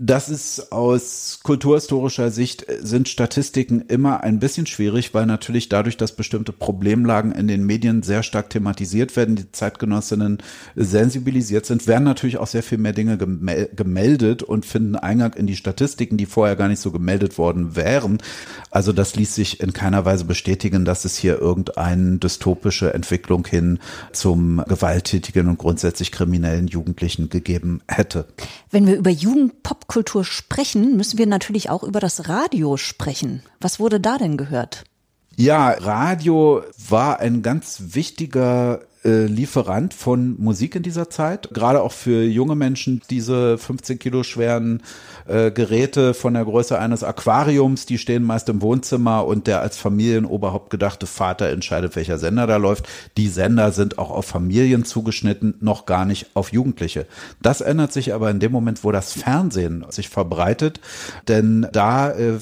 [0.03, 5.95] das ist aus kulturhistorischer Sicht äh, sind Statistiken immer ein bisschen schwierig, weil natürlich dadurch,
[5.95, 10.39] dass bestimmte Problemlagen in den Medien sehr stark thematisiert werden, die Zeitgenossinnen
[10.75, 15.55] sensibilisiert sind, werden natürlich auch sehr viel mehr Dinge gemeldet und finden Eingang in die
[15.55, 18.17] Statistiken, die vorher gar nicht so gemeldet worden wären.
[18.71, 23.77] Also das ließ sich in keiner Weise bestätigen, dass es hier irgendeine dystopische Entwicklung hin
[24.13, 28.25] zum gewalttätigen und grundsätzlich kriminellen Jugendlichen gegeben hätte.
[28.71, 33.43] Wenn wir über Jugendpop Popkultur sprechen, müssen wir natürlich auch über das Radio sprechen.
[33.59, 34.85] Was wurde da denn gehört?
[35.35, 41.49] Ja, Radio war ein ganz wichtiger äh, Lieferant von Musik in dieser Zeit.
[41.51, 44.81] Gerade auch für junge Menschen diese 15 Kilo schweren
[45.27, 49.77] äh, Geräte von der Größe eines Aquariums, die stehen meist im Wohnzimmer und der als
[49.77, 52.87] Familienoberhaupt gedachte Vater entscheidet, welcher Sender da läuft.
[53.17, 57.05] Die Sender sind auch auf Familien zugeschnitten, noch gar nicht auf Jugendliche.
[57.41, 60.79] Das ändert sich aber in dem Moment, wo das Fernsehen sich verbreitet,
[61.27, 62.37] denn da äh,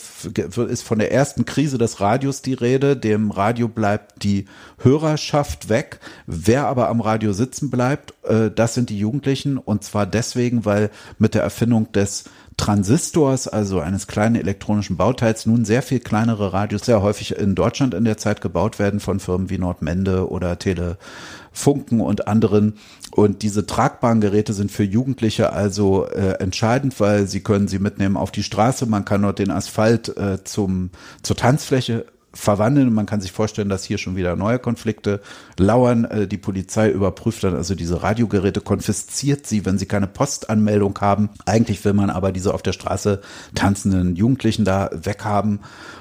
[0.70, 2.96] ist von der ersten Krise des Radios die Rede.
[2.96, 4.46] Dem Radio bleibt die
[4.80, 6.00] Hörerschaft weg.
[6.26, 10.90] Wer aber am Radio sitzen bleibt, äh, das sind die Jugendlichen und zwar deswegen, weil
[11.18, 12.26] mit der Erfindung des
[12.60, 17.94] Transistors, also eines kleinen elektronischen Bauteils, nun sehr viel kleinere Radios sehr häufig in Deutschland
[17.94, 22.74] in der Zeit gebaut werden von Firmen wie Nordmende oder Telefunken und anderen.
[23.12, 28.18] Und diese tragbaren Geräte sind für Jugendliche also äh, entscheidend, weil sie können sie mitnehmen
[28.18, 28.86] auf die Straße.
[28.88, 30.90] Man kann dort den Asphalt äh, zum,
[31.24, 32.94] zur Tanzfläche verwandeln.
[32.94, 35.22] Man kann sich vorstellen, dass hier schon wieder neue Konflikte
[35.58, 36.06] lauern.
[36.06, 41.30] Äh, die Polizei überprüft dann also diese Radiogeräte, konfisziert sie, wenn sie keine Postanmeldung haben.
[41.46, 43.22] Eigentlich will man aber diese auf der Straße
[43.56, 45.60] tanzenden Jugendlichen da weghaben.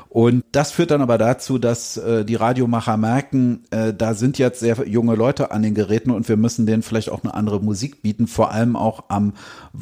[0.08, 4.60] Und das führt dann aber dazu, dass äh, die Radiomacher merken, äh, da sind jetzt
[4.60, 8.00] sehr junge Leute an den Geräten und wir müssen denen vielleicht auch eine andere Musik
[8.00, 9.34] bieten, vor allem auch am,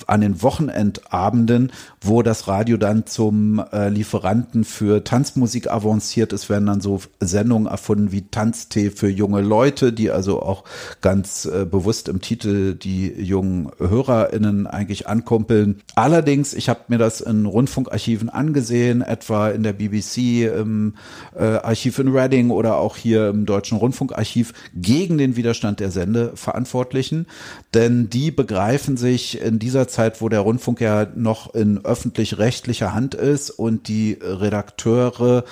[0.09, 1.71] an den Wochenendabenden,
[2.01, 7.69] wo das Radio dann zum äh, Lieferanten für Tanzmusik avanciert ist, werden dann so Sendungen
[7.69, 10.65] erfunden wie Tanztee für junge Leute, die also auch
[11.03, 15.83] ganz äh, bewusst im Titel die jungen HörerInnen eigentlich ankumpeln.
[15.95, 20.95] Allerdings, ich habe mir das in Rundfunkarchiven angesehen, etwa in der BBC im
[21.35, 27.27] äh, Archiv in Reading oder auch hier im Deutschen Rundfunkarchiv gegen den Widerstand der Sendeverantwortlichen.
[27.75, 33.15] Denn die begreifen sich in dieser Zeit, wo der Rundfunk ja noch in öffentlich-rechtlicher Hand
[33.15, 35.45] ist und die Redakteure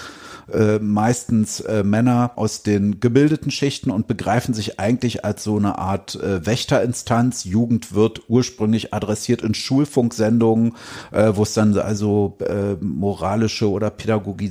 [0.53, 5.79] äh, meistens äh, Männer aus den gebildeten Schichten und begreifen sich eigentlich als so eine
[5.79, 7.45] Art äh, Wächterinstanz.
[7.45, 10.75] Jugend wird ursprünglich adressiert in Schulfunksendungen,
[11.13, 13.91] äh, wo es dann also äh, moralische oder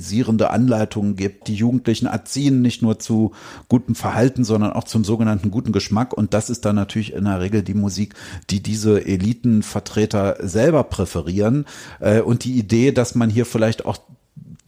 [0.04, 1.48] pädagogisierende Anleitungen gibt.
[1.48, 3.32] Die Jugendlichen erziehen nicht nur zu
[3.68, 6.12] gutem Verhalten, sondern auch zum sogenannten guten Geschmack.
[6.12, 8.14] Und das ist dann natürlich in der Regel die Musik,
[8.50, 11.64] die diese Elitenvertreter selber präferieren.
[12.00, 13.98] Äh, und die Idee, dass man hier vielleicht auch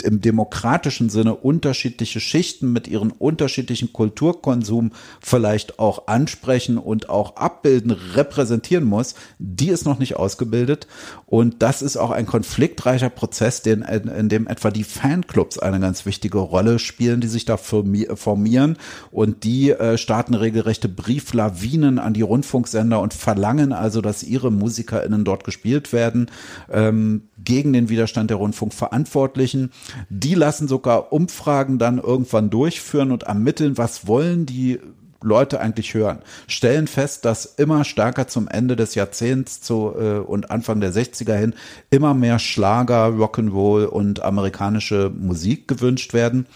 [0.07, 7.91] im demokratischen Sinne unterschiedliche Schichten mit ihren unterschiedlichen Kulturkonsum vielleicht auch ansprechen und auch abbilden,
[7.91, 10.87] repräsentieren muss, die ist noch nicht ausgebildet.
[11.27, 16.07] Und das ist auch ein konfliktreicher Prozess, den, in dem etwa die Fanclubs eine ganz
[16.07, 18.77] wichtige Rolle spielen, die sich da formieren
[19.11, 25.25] und die äh, starten regelrechte Brieflawinen an die Rundfunksender und verlangen also, dass ihre MusikerInnen
[25.25, 26.31] dort gespielt werden,
[26.71, 29.71] ähm, gegen den Widerstand der Rundfunkverantwortlichen.
[30.09, 34.79] Die lassen sogar Umfragen dann irgendwann durchführen und ermitteln, was wollen die
[35.23, 40.51] Leute eigentlich hören, stellen fest, dass immer stärker zum Ende des Jahrzehnts zu, äh, und
[40.51, 41.55] Anfang der 60er hin
[41.91, 46.47] immer mehr Schlager, Rock'n'Roll und amerikanische Musik gewünscht werden.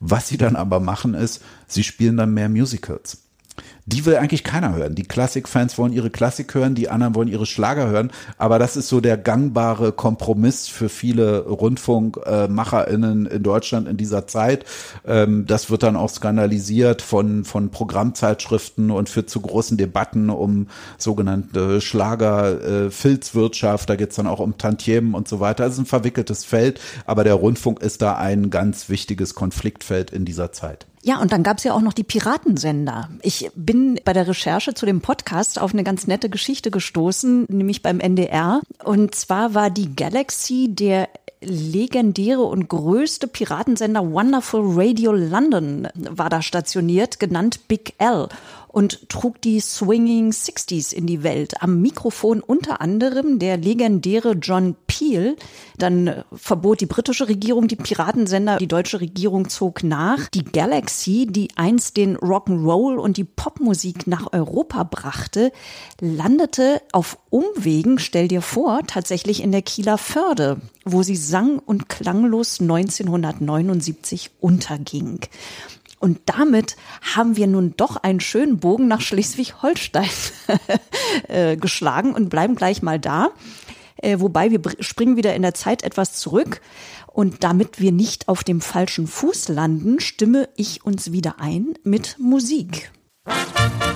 [0.00, 3.29] Was sie dann aber machen ist, sie spielen dann mehr Musicals
[3.86, 4.94] die will eigentlich keiner hören.
[4.94, 8.10] Die Klassikfans wollen ihre Klassik hören, die anderen wollen ihre Schlager hören.
[8.38, 14.64] Aber das ist so der gangbare Kompromiss für viele RundfunkmacherInnen in Deutschland in dieser Zeit.
[15.06, 20.68] Ähm, das wird dann auch skandalisiert von, von Programmzeitschriften und führt zu großen Debatten um
[20.98, 23.88] sogenannte Schlager-Filzwirtschaft.
[23.88, 25.64] Da geht's dann auch um Tantiemen und so weiter.
[25.64, 30.24] Es ist ein verwickeltes Feld, aber der Rundfunk ist da ein ganz wichtiges Konfliktfeld in
[30.24, 30.86] dieser Zeit.
[31.02, 33.08] Ja, und dann gab's ja auch noch die Piratensender.
[33.22, 37.80] Ich bin bei der Recherche zu dem Podcast auf eine ganz nette Geschichte gestoßen, nämlich
[37.80, 38.60] beim NDR.
[38.84, 41.08] Und zwar war die Galaxy der
[41.42, 48.28] legendäre und größte Piratensender Wonderful Radio London war da stationiert, genannt Big L.
[48.72, 51.62] und trug die Swinging Sixties in die Welt.
[51.62, 55.36] Am Mikrofon unter anderem der legendäre John Peel.
[55.76, 60.28] Dann äh, verbot die britische Regierung die Piratensender, die deutsche Regierung zog nach.
[60.28, 65.52] Die Galaxy, die einst den Rock'n'Roll und die Popmusik nach Europa brachte,
[66.00, 71.88] landete auf Umwegen, stell dir vor, tatsächlich in der Kieler Förde, wo sie sang und
[71.88, 75.20] klanglos 1979 unterging.
[76.00, 76.76] Und damit
[77.14, 80.08] haben wir nun doch einen schönen Bogen nach Schleswig-Holstein
[81.28, 83.28] äh, geschlagen und bleiben gleich mal da.
[83.98, 86.62] Äh, wobei wir springen wieder in der Zeit etwas zurück.
[87.06, 92.16] Und damit wir nicht auf dem falschen Fuß landen, stimme ich uns wieder ein mit
[92.18, 92.90] Musik.
[93.26, 93.89] Musik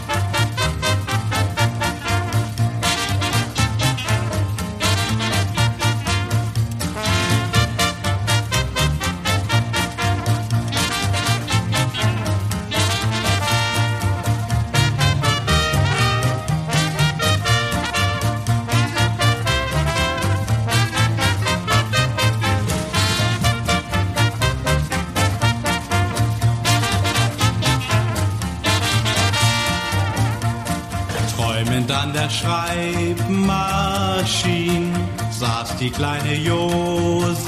[35.94, 37.44] kleine Josephine.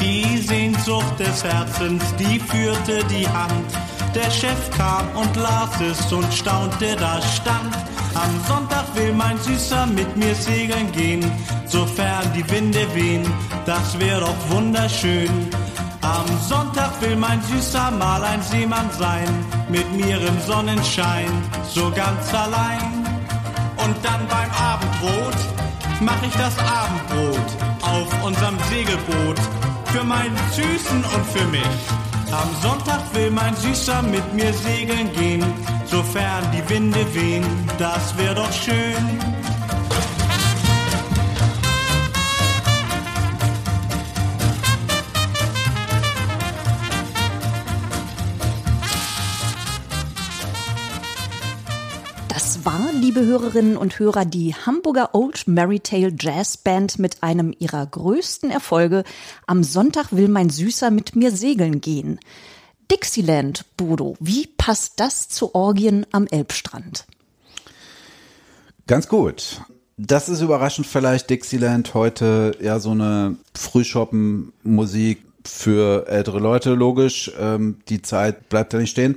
[0.00, 3.70] Die Sehnsucht des Herzens, die führte die Hand.
[4.14, 7.74] Der Chef kam und las es und staunte, da stand.
[8.14, 11.30] Am Sonntag will mein Süßer mit mir segeln gehen,
[11.66, 13.26] sofern die Winde wehen,
[13.66, 15.28] das wäre doch wunderschön.
[16.00, 19.28] Am Sonntag will mein Süßer mal ein Seemann sein,
[19.68, 21.28] mit mir im Sonnenschein,
[21.68, 23.04] so ganz allein.
[23.84, 25.36] Und dann beim Abendbrot
[26.00, 27.48] mach ich das Abendbrot
[27.82, 29.38] auf unserem Segelboot
[29.92, 31.62] für meinen Süßen und für mich.
[32.32, 35.44] Am Sonntag will mein Süßer mit mir segeln gehen,
[35.86, 37.44] sofern die Winde wehen,
[37.78, 39.20] das wär doch schön.
[53.06, 59.04] Liebe Hörerinnen und Hörer, die Hamburger Old Marytale Jazz Band mit einem ihrer größten Erfolge.
[59.46, 62.18] Am Sonntag will mein Süßer mit mir segeln gehen.
[62.90, 67.04] Dixieland, Bodo, wie passt das zu Orgien am Elbstrand?
[68.88, 69.60] Ganz gut.
[69.96, 77.30] Das ist überraschend vielleicht Dixieland heute ja so eine Frühschoppen-Musik für ältere Leute, logisch.
[77.38, 79.16] Ähm, die Zeit bleibt ja nicht stehen.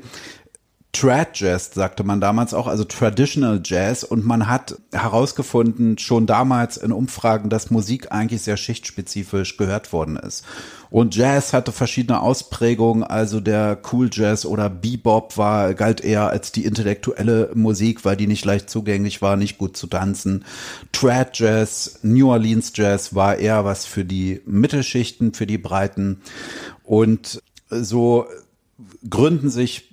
[0.91, 4.03] Trad Jazz sagte man damals auch, also Traditional Jazz.
[4.03, 10.17] Und man hat herausgefunden, schon damals in Umfragen, dass Musik eigentlich sehr schichtspezifisch gehört worden
[10.17, 10.43] ist.
[10.89, 16.51] Und Jazz hatte verschiedene Ausprägungen, also der Cool Jazz oder Bebop war, galt eher als
[16.51, 20.43] die intellektuelle Musik, weil die nicht leicht zugänglich war, nicht gut zu tanzen.
[20.91, 26.21] Trad Jazz, New Orleans Jazz war eher was für die Mittelschichten, für die Breiten.
[26.83, 28.25] Und so
[29.07, 29.88] gründen sich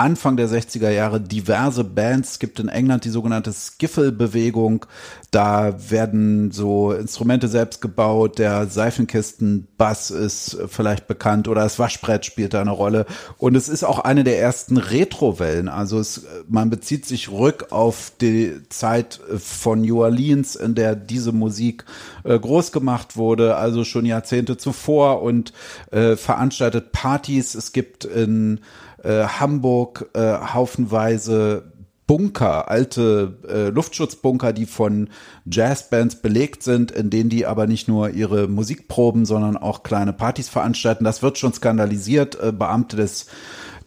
[0.00, 2.32] Anfang der 60er Jahre diverse Bands.
[2.32, 4.86] Es gibt in England die sogenannte Skiffle-Bewegung.
[5.30, 8.38] Da werden so Instrumente selbst gebaut.
[8.38, 13.04] Der Seifenkistenbass ist vielleicht bekannt oder das Waschbrett spielt da eine Rolle.
[13.36, 15.68] Und es ist auch eine der ersten Retrowellen.
[15.68, 21.32] Also es, man bezieht sich rück auf die Zeit von New Orleans, in der diese
[21.32, 21.84] Musik
[22.24, 25.52] äh, groß gemacht wurde, also schon Jahrzehnte zuvor und
[25.90, 27.54] äh, veranstaltet Partys.
[27.54, 28.60] Es gibt in
[29.02, 31.72] äh, Hamburg äh, haufenweise
[32.10, 35.10] Bunker, alte äh, Luftschutzbunker, die von
[35.48, 40.48] Jazzbands belegt sind, in denen die aber nicht nur ihre Musikproben, sondern auch kleine Partys
[40.48, 41.04] veranstalten.
[41.04, 42.36] Das wird schon skandalisiert.
[42.42, 43.26] Äh, Beamte des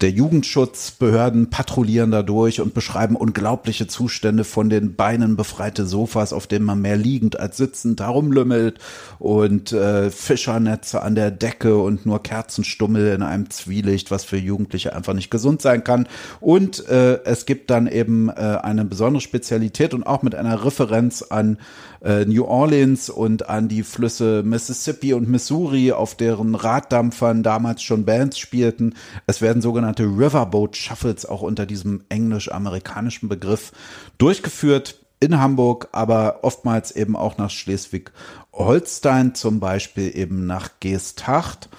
[0.03, 6.45] der Jugendschutzbehörden patrouillieren da durch und beschreiben unglaubliche Zustände von den Beinen befreite Sofas, auf
[6.45, 8.79] denen man mehr liegend als sitzend herumlümmelt
[9.17, 14.93] und äh, Fischernetze an der Decke und nur Kerzenstummel in einem Zwielicht, was für Jugendliche
[14.93, 16.09] einfach nicht gesund sein kann.
[16.41, 21.21] Und äh, es gibt dann eben äh, eine besondere Spezialität und auch mit einer Referenz
[21.21, 21.59] an
[22.03, 28.05] äh, New Orleans und an die Flüsse Mississippi und Missouri, auf deren Raddampfern damals schon
[28.05, 28.95] Bands spielten.
[29.25, 33.71] Es werden sogenannte Riverboat Shuffles auch unter diesem englisch-amerikanischen Begriff
[34.17, 41.69] durchgeführt in Hamburg, aber oftmals eben auch nach Schleswig-Holstein, zum Beispiel eben nach Geesthacht.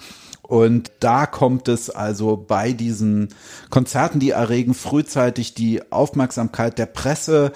[0.41, 3.29] Und da kommt es also bei diesen
[3.71, 7.51] Konzerten, die erregen frühzeitig die Aufmerksamkeit der Presse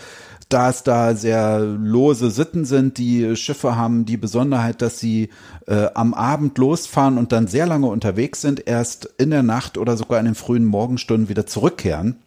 [0.50, 5.30] da es da sehr lose Sitten sind, die Schiffe haben die Besonderheit, dass sie
[5.68, 9.96] äh, am Abend losfahren und dann sehr lange unterwegs sind, erst in der Nacht oder
[9.96, 12.18] sogar in den frühen Morgenstunden wieder zurückkehren.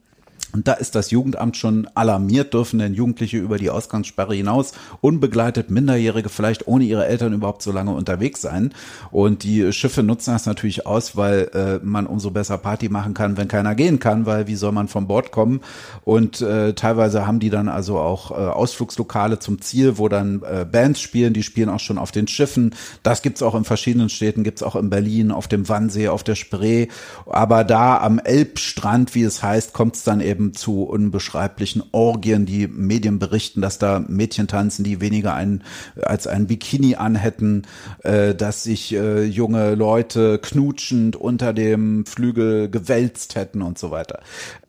[0.52, 5.70] Und da ist das Jugendamt schon alarmiert, dürfen denn Jugendliche über die Ausgangssperre hinaus unbegleitet
[5.70, 8.72] Minderjährige vielleicht ohne ihre Eltern überhaupt so lange unterwegs sein.
[9.10, 13.36] Und die Schiffe nutzen das natürlich aus, weil äh, man umso besser Party machen kann,
[13.36, 15.60] wenn keiner gehen kann, weil wie soll man von Bord kommen?
[16.04, 20.66] Und äh, teilweise haben die dann also auch äh, Ausflugslokale zum Ziel, wo dann äh,
[20.70, 22.74] Bands spielen, die spielen auch schon auf den Schiffen.
[23.02, 26.34] Das gibt's auch in verschiedenen Städten, gibt's auch in Berlin, auf dem Wannsee, auf der
[26.34, 26.88] Spree.
[27.26, 32.46] Aber da am Elbstrand, wie es heißt, kommt's dann eben eben zu unbeschreiblichen Orgien.
[32.46, 35.62] Die Medien berichten, dass da Mädchen tanzen, die weniger ein,
[36.02, 37.66] als ein Bikini anhätten,
[38.02, 44.20] äh, dass sich äh, junge Leute knutschend unter dem Flügel gewälzt hätten und so weiter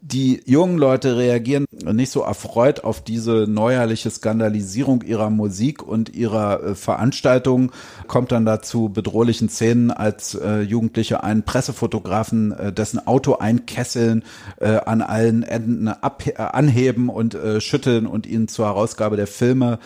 [0.06, 6.62] die jungen Leute reagieren nicht so erfreut auf diese neuerliche Skandalisierung ihrer Musik und ihrer
[6.62, 7.72] äh, Veranstaltungen.
[8.08, 14.24] Kommt dann dazu bedrohlichen Szenen, als äh, Jugendliche einen Pressefotografen äh, dessen Auto einkesseln,
[14.60, 19.80] äh, an allen Enden ab, anheben und äh, schütteln und ihn zur Herausgabe der Filme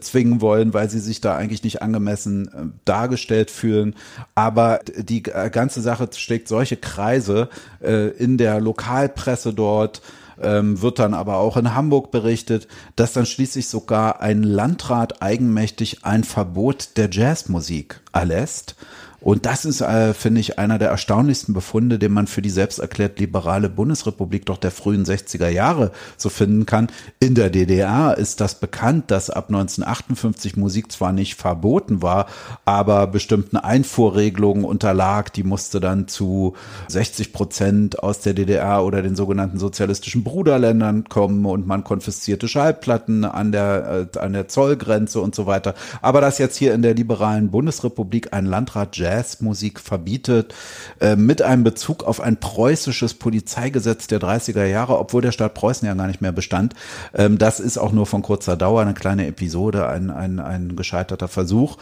[0.00, 3.94] zwingen wollen, weil sie sich da eigentlich nicht angemessen dargestellt fühlen.
[4.34, 7.48] Aber die ganze Sache steckt solche Kreise
[8.18, 10.02] in der Lokalpresse dort dort,
[10.40, 16.04] ähm, wird dann aber auch in Hamburg berichtet, dass dann schließlich sogar ein Landrat eigenmächtig
[16.04, 18.74] ein Verbot der Jazzmusik erlässt.
[19.24, 22.78] Und das ist, äh, finde ich, einer der erstaunlichsten Befunde, den man für die selbst
[22.78, 26.88] erklärt liberale Bundesrepublik doch der frühen 60er Jahre so finden kann.
[27.20, 32.26] In der DDR ist das bekannt, dass ab 1958 Musik zwar nicht verboten war,
[32.66, 35.32] aber bestimmten Einfuhrregelungen unterlag.
[35.32, 36.52] Die musste dann zu
[36.88, 43.24] 60 Prozent aus der DDR oder den sogenannten sozialistischen Bruderländern kommen und man konfiszierte Schallplatten
[43.24, 45.74] an der, äh, an der Zollgrenze und so weiter.
[46.02, 50.54] Aber dass jetzt hier in der liberalen Bundesrepublik ein Landrat Jazz Jazzmusik verbietet,
[51.00, 55.86] äh, mit einem Bezug auf ein preußisches Polizeigesetz der 30er Jahre, obwohl der Staat Preußen
[55.86, 56.74] ja gar nicht mehr bestand.
[57.14, 61.28] Ähm, das ist auch nur von kurzer Dauer, eine kleine Episode, ein, ein, ein gescheiterter
[61.28, 61.76] Versuch.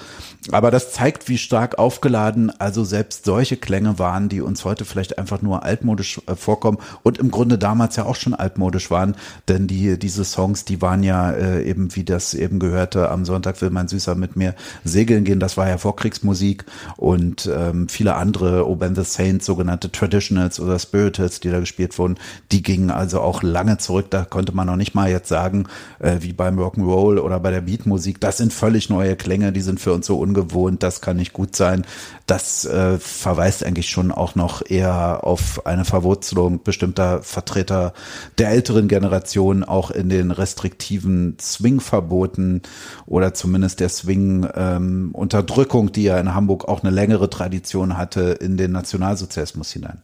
[0.50, 5.18] Aber das zeigt, wie stark aufgeladen also selbst solche Klänge waren, die uns heute vielleicht
[5.18, 9.16] einfach nur altmodisch äh, vorkommen und im Grunde damals ja auch schon altmodisch waren,
[9.48, 13.60] denn die, diese Songs, die waren ja äh, eben, wie das eben gehörte, am Sonntag
[13.62, 14.54] will mein Süßer mit mir
[14.84, 16.64] segeln gehen, das war ja Vorkriegsmusik
[16.96, 21.96] und und ähm, viele andere Oben the Saints, sogenannte Traditionals oder Spiritals, die da gespielt
[21.98, 22.16] wurden,
[22.50, 24.06] die gingen also auch lange zurück.
[24.10, 25.66] Da konnte man noch nicht mal jetzt sagen,
[26.00, 29.78] äh, wie beim Rock'n'Roll oder bei der Beatmusik, das sind völlig neue Klänge, die sind
[29.78, 31.84] für uns so ungewohnt, das kann nicht gut sein.
[32.26, 37.92] Das äh, verweist eigentlich schon auch noch eher auf eine Verwurzelung bestimmter Vertreter
[38.38, 42.62] der älteren Generation, auch in den restriktiven Swing-Verboten
[43.06, 48.56] oder zumindest der Swing-Unterdrückung, ähm, die ja in Hamburg auch eine längere Tradition hatte in
[48.56, 50.00] den Nationalsozialismus hinein.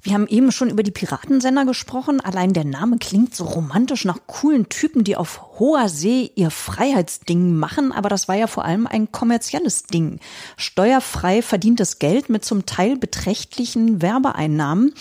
[0.00, 2.20] Wir haben eben schon über die Piratensender gesprochen.
[2.20, 7.56] Allein der Name klingt so romantisch nach coolen Typen, die auf hoher See ihr Freiheitsding
[7.56, 7.92] machen.
[7.92, 10.20] Aber das war ja vor allem ein kommerzielles Ding.
[10.56, 14.94] Steuerfrei verdientes Geld mit zum Teil beträchtlichen Werbeeinnahmen.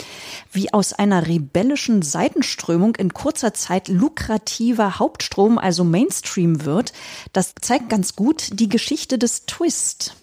[0.52, 6.94] Wie aus einer rebellischen Seitenströmung in kurzer Zeit lukrativer Hauptstrom, also Mainstream wird,
[7.32, 10.16] das zeigt ganz gut die Geschichte des Twist.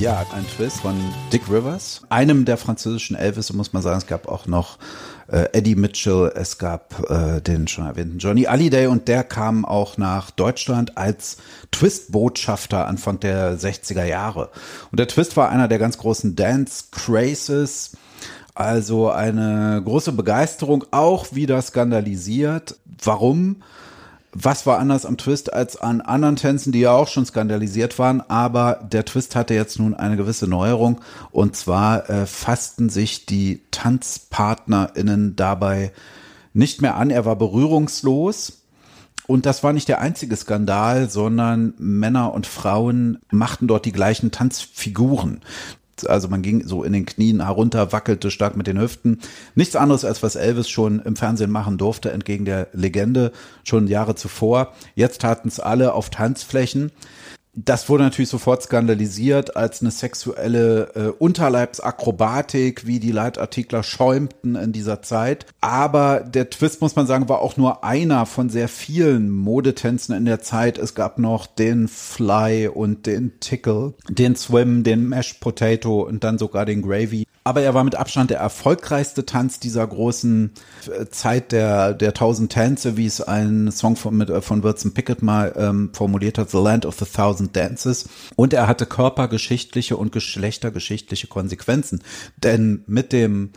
[0.00, 0.96] Ja, ein Twist von
[1.30, 3.98] Dick Rivers, einem der französischen Elvis, muss man sagen.
[3.98, 4.78] Es gab auch noch
[5.30, 9.98] äh, Eddie Mitchell, es gab äh, den schon erwähnten Johnny Halliday und der kam auch
[9.98, 11.36] nach Deutschland als
[11.70, 14.48] Twist-Botschafter Anfang der 60er Jahre.
[14.90, 17.98] Und der Twist war einer der ganz großen Dance-Crazes.
[18.54, 22.76] Also eine große Begeisterung, auch wieder skandalisiert.
[23.04, 23.56] Warum?
[24.32, 28.20] Was war anders am Twist als an anderen Tänzen, die ja auch schon skandalisiert waren,
[28.28, 31.00] aber der Twist hatte jetzt nun eine gewisse Neuerung
[31.32, 35.92] und zwar äh, fassten sich die TanzpartnerInnen dabei
[36.52, 37.10] nicht mehr an.
[37.10, 38.62] Er war berührungslos
[39.26, 44.32] Und das war nicht der einzige Skandal, sondern Männer und Frauen machten dort die gleichen
[44.32, 45.42] Tanzfiguren.
[46.04, 49.20] Also man ging so in den Knien herunter, wackelte stark mit den Hüften.
[49.54, 53.32] Nichts anderes, als was Elvis schon im Fernsehen machen durfte, entgegen der Legende
[53.64, 54.72] schon Jahre zuvor.
[54.94, 56.90] Jetzt taten es alle auf Tanzflächen.
[57.52, 64.72] Das wurde natürlich sofort skandalisiert als eine sexuelle äh, Unterleibsakrobatik, wie die Leitartikler schäumten in
[64.72, 65.46] dieser Zeit.
[65.60, 70.26] Aber der Twist, muss man sagen, war auch nur einer von sehr vielen Modetänzen in
[70.26, 70.78] der Zeit.
[70.78, 76.38] Es gab noch den Fly und den Tickle, den Swim, den Mashed Potato und dann
[76.38, 77.26] sogar den Gravy.
[77.42, 80.52] Aber er war mit Abstand der erfolgreichste Tanz dieser großen
[80.86, 84.92] äh, Zeit der, der tausend Tänze, wie es ein Song von, mit, äh, von Wilson
[84.92, 88.08] Pickett mal ähm, formuliert hat, The Land of the Thousand Dances.
[88.36, 92.02] Und er hatte körpergeschichtliche und geschlechtergeschichtliche Konsequenzen.
[92.36, 93.52] Denn mit dem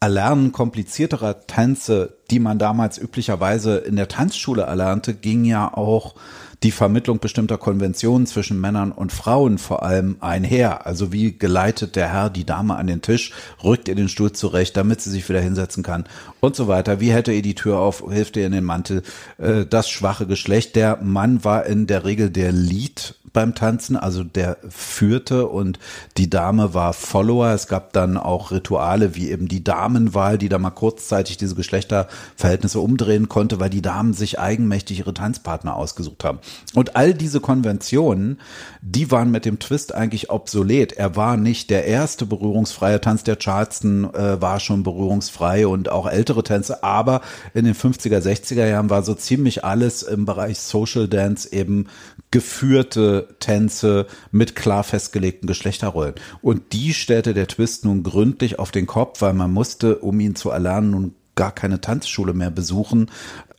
[0.00, 6.14] Erlernen komplizierterer Tänze, die man damals üblicherweise in der Tanzschule erlernte, ging ja auch
[6.62, 10.86] die Vermittlung bestimmter Konventionen zwischen Männern und Frauen vor allem einher.
[10.86, 13.32] Also wie geleitet der Herr die Dame an den Tisch,
[13.62, 16.04] rückt ihr den Stuhl zurecht, damit sie sich wieder hinsetzen kann
[16.40, 17.00] und so weiter.
[17.00, 19.02] Wie hätte ihr die Tür auf, hilft ihr in den Mantel?
[19.38, 20.74] Äh, das schwache Geschlecht.
[20.74, 25.78] Der Mann war in der Regel der Lead beim Tanzen, also der führte und
[26.16, 27.48] die Dame war Follower.
[27.48, 32.80] Es gab dann auch Rituale wie eben die Damenwahl, die da mal kurzzeitig diese Geschlechterverhältnisse
[32.80, 36.38] umdrehen konnte, weil die Damen sich eigenmächtig ihre Tanzpartner ausgesucht haben.
[36.74, 38.40] Und all diese Konventionen,
[38.82, 40.92] die waren mit dem Twist eigentlich obsolet.
[40.92, 43.24] Er war nicht der erste berührungsfreie Tanz.
[43.24, 47.20] Der Charleston äh, war schon berührungsfrei und auch ältere Tänze, aber
[47.54, 51.86] in den 50er, 60er Jahren war so ziemlich alles im Bereich Social Dance eben
[52.30, 56.14] geführte Tänze mit klar festgelegten Geschlechterrollen.
[56.42, 60.34] Und die stellte der Twist nun gründlich auf den Kopf, weil man musste, um ihn
[60.34, 63.10] zu erlernen, nun gar keine Tanzschule mehr besuchen.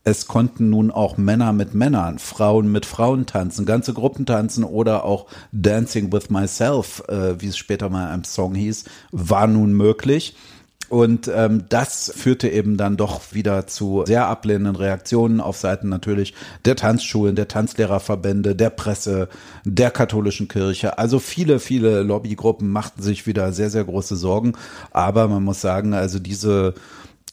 [0.04, 5.06] Es konnten nun auch Männer mit Männern, Frauen mit Frauen tanzen, ganze Gruppen tanzen oder
[5.06, 10.36] auch Dancing with Myself, äh, wie es später mal im Song hieß, war nun möglich.
[10.90, 16.34] Und ähm, das führte eben dann doch wieder zu sehr ablehnenden Reaktionen auf Seiten natürlich
[16.66, 19.30] der Tanzschulen, der Tanzlehrerverbände, der Presse,
[19.64, 20.98] der katholischen Kirche.
[20.98, 24.54] Also viele, viele Lobbygruppen machten sich wieder sehr, sehr große Sorgen.
[24.92, 26.74] Aber man muss sagen, also diese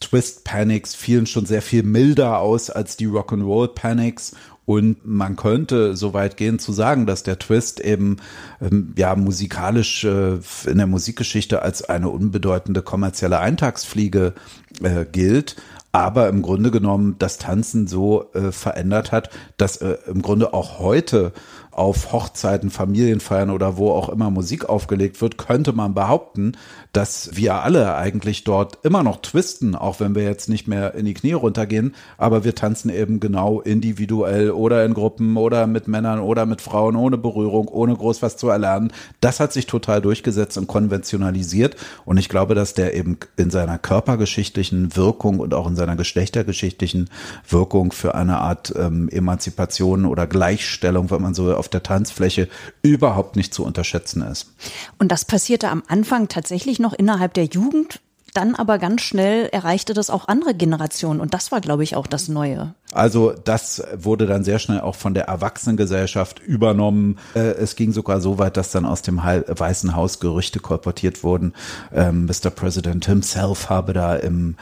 [0.01, 4.33] Twist Panics fielen schon sehr viel milder aus als die Rock'n'Roll Panics
[4.67, 8.17] und man könnte so weit gehen zu sagen, dass der Twist eben
[8.61, 14.35] ähm, ja musikalisch äh, in der Musikgeschichte als eine unbedeutende kommerzielle Eintagsfliege
[14.83, 15.57] äh, gilt
[15.97, 20.79] aber im Grunde genommen das Tanzen so äh, verändert hat, dass äh, im Grunde auch
[20.79, 21.33] heute
[21.71, 26.53] auf Hochzeiten, Familienfeiern oder wo auch immer Musik aufgelegt wird, könnte man behaupten,
[26.97, 31.05] dass wir alle eigentlich dort immer noch twisten, auch wenn wir jetzt nicht mehr in
[31.05, 36.21] die Knie runtergehen, aber wir tanzen eben genau individuell oder in Gruppen oder mit Männern
[36.21, 38.95] oder mit Frauen ohne Berührung, ohne groß was zu erlernen.
[39.21, 41.77] Das hat sich total durchgesetzt und konventionalisiert
[42.07, 47.11] und ich glaube, dass der eben in seiner körpergeschichtlichen Wirkung und auch in seiner geschlechtergeschichtlichen
[47.47, 52.49] Wirkung für eine Art ähm, Emanzipation oder Gleichstellung, wenn man so auf der Tanzfläche
[52.81, 54.55] überhaupt nicht zu unterschätzen ist.
[54.99, 58.01] Und das passierte am Anfang tatsächlich noch innerhalb der Jugend,
[58.37, 62.07] dann aber ganz schnell erreichte das auch andere Generationen und das war, glaube ich, auch
[62.07, 62.75] das Neue.
[62.93, 67.19] Also das wurde dann sehr schnell auch von der Erwachsenengesellschaft übernommen.
[67.35, 71.55] Äh, es ging sogar so weit, dass dann aus dem Weißen Haus Gerüchte kolportiert wurden.
[71.95, 72.51] Ähm, Mr.
[72.51, 74.57] President himself habe da im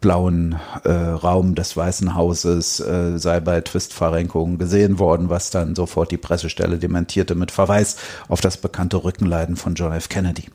[0.00, 6.10] blauen äh, Raum des Weißen Hauses äh, sei bei Twistverrenkungen gesehen worden, was dann sofort
[6.10, 7.96] die Pressestelle dementierte mit Verweis
[8.28, 10.08] auf das bekannte Rückenleiden von John F.
[10.08, 10.46] Kennedy.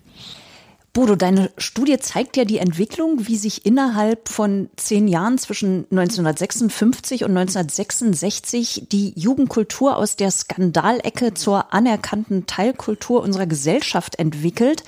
[0.96, 7.26] Bodo, deine Studie zeigt ja die Entwicklung, wie sich innerhalb von zehn Jahren zwischen 1956
[7.26, 14.86] und 1966 die Jugendkultur aus der Skandalecke zur anerkannten Teilkultur unserer Gesellschaft entwickelt.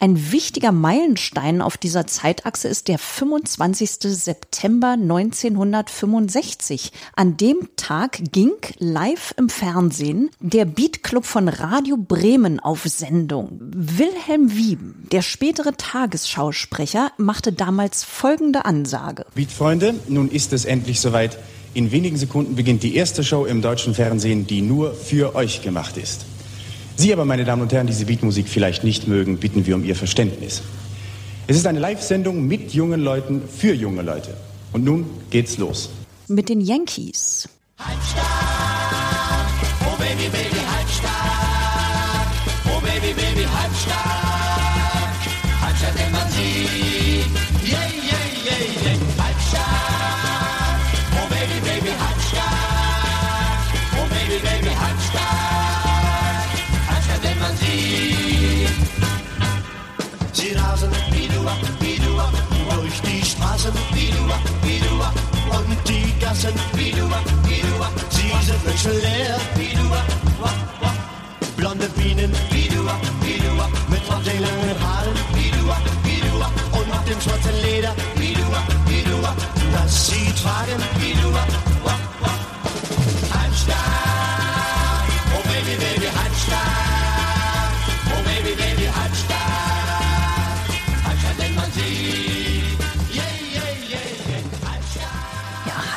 [0.00, 3.94] Ein wichtiger Meilenstein auf dieser Zeitachse ist der 25.
[4.00, 6.92] September 1965.
[7.16, 13.58] An dem Tag ging live im Fernsehen der Beatclub von Radio Bremen auf Sendung.
[13.60, 19.26] Wilhelm Wieben, der spätere Tagesschausprecher, machte damals folgende Ansage.
[19.34, 21.40] Beatfreunde, nun ist es endlich soweit.
[21.74, 25.96] In wenigen Sekunden beginnt die erste Show im deutschen Fernsehen, die nur für euch gemacht
[25.96, 26.24] ist.
[27.00, 29.84] Sie aber, meine Damen und Herren, die diese Beatmusik vielleicht nicht mögen, bitten wir um
[29.84, 30.62] Ihr Verständnis.
[31.46, 34.36] Es ist eine Live-Sendung mit jungen Leuten für junge Leute.
[34.72, 35.90] Und nun geht's los.
[36.26, 37.48] Mit den Yankees.
[37.78, 38.26] Halbstark,
[39.86, 40.57] oh Baby, Baby,
[68.68, 70.04] Menschenleer wie du, wah,
[70.42, 70.52] wah,
[70.82, 70.94] wah.
[71.56, 73.68] blonde Bienen wie du, wah, wie du, wah.
[73.88, 76.50] mit langen Haaren wie du, wah, wie du, wah.
[76.78, 79.34] und dem schwarzen Leder wie du, wah, wie du, wah.
[79.72, 81.67] das sie tragen wie du,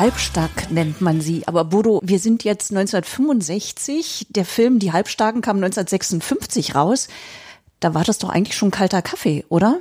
[0.02, 0.72] halbstark.
[0.72, 1.48] Nennt man sie.
[1.48, 4.28] Aber Bodo, wir sind jetzt 1965.
[4.30, 7.08] Der Film Die Halbstarken kam 1956 raus.
[7.80, 9.78] Da war das doch eigentlich schon kalter Kaffee, oder?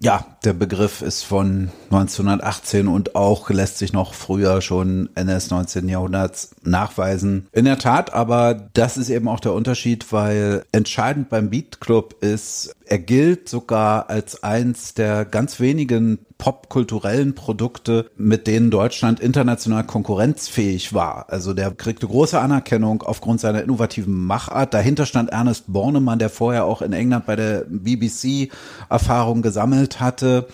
[0.00, 5.50] Ja, der Begriff ist von 1918 und auch lässt sich noch früher schon Ende des
[5.50, 5.88] 19.
[5.88, 7.46] Jahrhunderts nachweisen.
[7.52, 12.16] In der Tat, aber das ist eben auch der Unterschied, weil entscheidend beim Beat Club
[12.22, 19.84] ist, er gilt sogar als eins der ganz wenigen popkulturellen Produkte, mit denen Deutschland international
[19.84, 21.26] konkurrenzfähig war.
[21.30, 24.74] Also der kriegte große Anerkennung aufgrund seiner innovativen Machart.
[24.74, 28.50] Dahinter stand Ernest Bornemann, der vorher auch in England bei der BBC
[28.90, 30.46] Erfahrung gesammelt hatte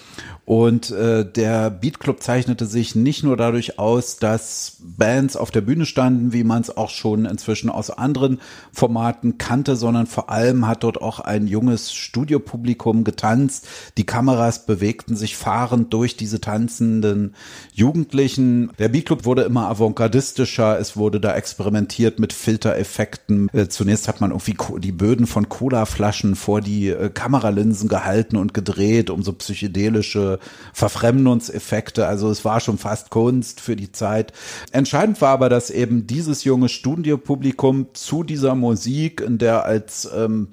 [0.50, 5.60] und äh, der Beat Club zeichnete sich nicht nur dadurch aus, dass Bands auf der
[5.60, 8.40] Bühne standen, wie man es auch schon inzwischen aus anderen
[8.72, 13.68] Formaten kannte, sondern vor allem hat dort auch ein junges Studiopublikum getanzt.
[13.96, 17.36] Die Kameras bewegten sich fahrend durch diese tanzenden
[17.72, 18.72] Jugendlichen.
[18.80, 20.80] Der Beat Club wurde immer avantgardistischer.
[20.80, 23.50] Es wurde da experimentiert mit Filtereffekten.
[23.52, 28.52] Äh, zunächst hat man irgendwie die Böden von Colaflaschen vor die äh, Kameralinsen gehalten und
[28.52, 30.39] gedreht, um so psychedelische
[30.72, 32.06] Verfremdungseffekte.
[32.06, 34.32] Also es war schon fast Kunst für die Zeit.
[34.72, 40.48] Entscheidend war aber, dass eben dieses junge Studiopublikum zu dieser Musik, in der als ähm,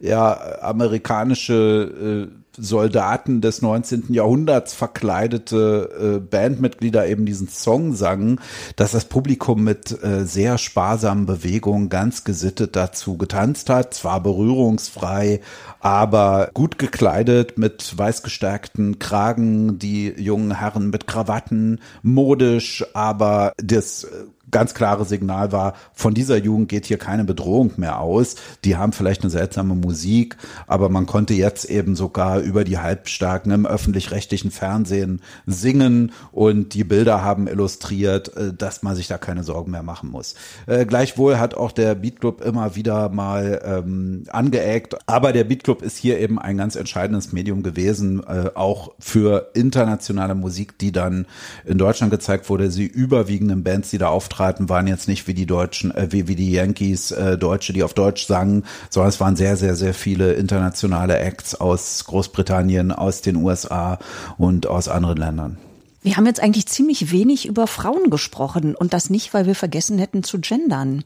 [0.00, 4.12] ja, amerikanische äh, Soldaten des 19.
[4.12, 8.40] Jahrhunderts verkleidete äh, Bandmitglieder eben diesen Song sangen,
[8.76, 15.40] dass das Publikum mit äh, sehr sparsamen Bewegungen ganz gesittet dazu getanzt hat, zwar berührungsfrei,
[15.80, 24.04] aber gut gekleidet mit weiß gestärkten Kragen, die jungen Herren mit Krawatten, modisch, aber das
[24.04, 24.08] äh,
[24.50, 28.36] ganz klare Signal war, von dieser Jugend geht hier keine Bedrohung mehr aus.
[28.64, 30.36] Die haben vielleicht eine seltsame Musik,
[30.66, 36.84] aber man konnte jetzt eben sogar über die Halbstarken im öffentlich-rechtlichen Fernsehen singen und die
[36.84, 40.34] Bilder haben illustriert, äh, dass man sich da keine Sorgen mehr machen muss.
[40.66, 45.64] Äh, gleichwohl hat auch der Beat Club immer wieder mal ähm, angeeckt, aber der Beat
[45.64, 50.92] Club ist hier eben ein ganz entscheidendes Medium gewesen, äh, auch für internationale Musik, die
[50.92, 51.26] dann
[51.64, 52.70] in Deutschland gezeigt wurde.
[52.70, 56.28] Sie überwiegenden Bands, die da auftraten, auftraten, waren jetzt nicht wie die Deutschen, äh, wie,
[56.28, 59.94] wie die Yankees, äh, Deutsche, die auf Deutsch sangen, sondern es waren sehr, sehr, sehr
[59.94, 63.98] viele internationale Acts aus Großbritannien, aus den USA
[64.38, 65.58] und aus anderen Ländern.
[66.06, 69.98] Wir haben jetzt eigentlich ziemlich wenig über Frauen gesprochen und das nicht, weil wir vergessen
[69.98, 71.02] hätten zu gendern.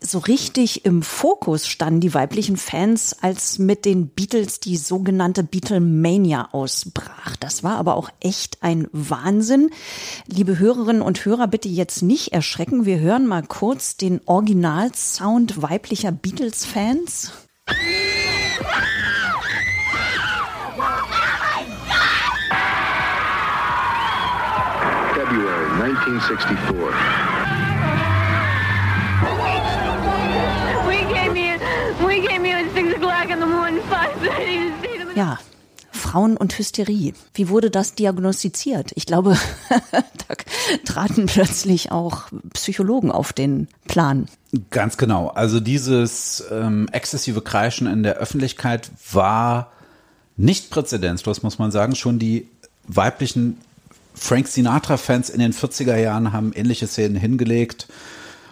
[0.00, 6.50] So richtig im Fokus standen die weiblichen Fans, als mit den Beatles die sogenannte Beatlemania
[6.52, 7.34] ausbrach.
[7.40, 9.70] Das war aber auch echt ein Wahnsinn.
[10.28, 12.86] Liebe Hörerinnen und Hörer, bitte jetzt nicht erschrecken.
[12.86, 17.32] Wir hören mal kurz den Originalsound weiblicher Beatles-Fans.
[25.86, 26.56] 1964.
[35.14, 35.38] Ja,
[35.92, 37.14] Frauen und Hysterie.
[37.34, 38.90] Wie wurde das diagnostiziert?
[38.96, 39.38] Ich glaube,
[39.92, 40.34] da
[40.84, 44.26] traten plötzlich auch Psychologen auf den Plan.
[44.70, 45.28] Ganz genau.
[45.28, 49.70] Also dieses ähm, exzessive Kreischen in der Öffentlichkeit war
[50.36, 51.94] nicht präzedenzlos, muss man sagen.
[51.94, 52.48] Schon die
[52.88, 53.58] weiblichen
[54.18, 57.86] Frank Sinatra-Fans in den 40er Jahren haben ähnliche Szenen hingelegt.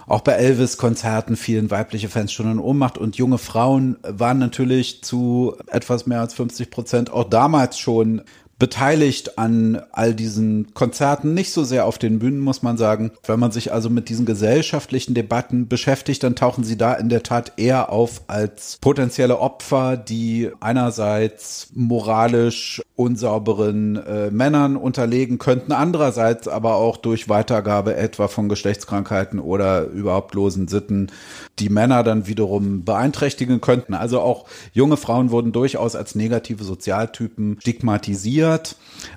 [0.07, 5.57] Auch bei Elvis-Konzerten fielen weibliche Fans schon in Ohnmacht und junge Frauen waren natürlich zu
[5.67, 8.23] etwas mehr als 50 Prozent auch damals schon
[8.65, 13.11] beteiligt an all diesen Konzerten, nicht so sehr auf den Bühnen, muss man sagen.
[13.27, 17.23] Wenn man sich also mit diesen gesellschaftlichen Debatten beschäftigt, dann tauchen sie da in der
[17.23, 26.49] Tat eher auf als potenzielle Opfer, die einerseits moralisch unsauberen äh, Männern unterlegen könnten, andererseits
[26.49, 31.11] aber auch durch Weitergabe etwa von Geschlechtskrankheiten oder überhaupt losen Sitten
[31.59, 33.95] die Männer dann wiederum beeinträchtigen könnten.
[33.95, 38.77] Also auch junge Frauen wurden durchaus als negative Sozialtypen stigmatisiert skandalisiert.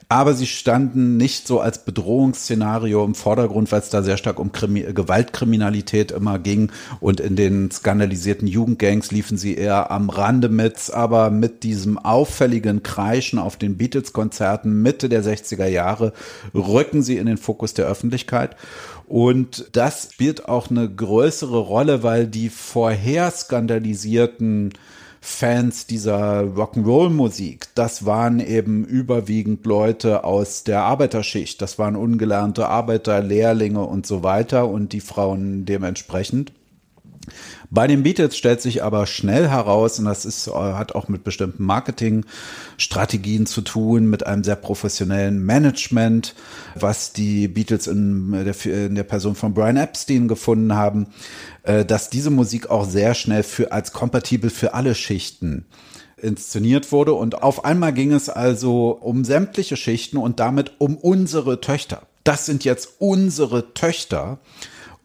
[0.10, 4.54] Aber sie standen nicht so als Bedrohungsszenario im Vordergrund, weil es da sehr stark um
[4.54, 6.72] Krimi Gewaltkriminalität immer ging.
[7.02, 10.92] Und in den skandalisierten Jugendgangs liefen sie eher am Rande mit.
[10.94, 16.14] Aber mit diesem auffälligen Kreischen auf den Beatles-Konzerten Mitte der 60er Jahre
[16.54, 18.56] rücken sie in den Fokus der Öffentlichkeit.
[19.08, 24.74] Und das spielt auch eine größere Rolle, weil die vorher skandalisierten
[25.30, 31.62] Fans dieser Rock'n'Roll-Musik, das waren eben überwiegend Leute aus der Arbeiterschicht.
[31.62, 36.54] Das waren ungelernte Arbeiter, Lehrlinge und so weiter und die Frauen dementsprechend.
[37.70, 41.64] Bei den Beatles stellt sich aber schnell heraus, und das ist, hat auch mit bestimmten
[41.64, 46.36] Marketingstrategien zu tun, mit einem sehr professionellen Management,
[46.76, 51.08] was die Beatles in der, in der Person von Brian Epstein gefunden haben,
[51.64, 55.66] äh, dass diese Musik auch sehr schnell für, als kompatibel für alle Schichten
[56.18, 57.14] inszeniert wurde.
[57.14, 62.04] Und auf einmal ging es also um sämtliche Schichten und damit um unsere Töchter.
[62.24, 64.40] Das sind jetzt unsere Töchter.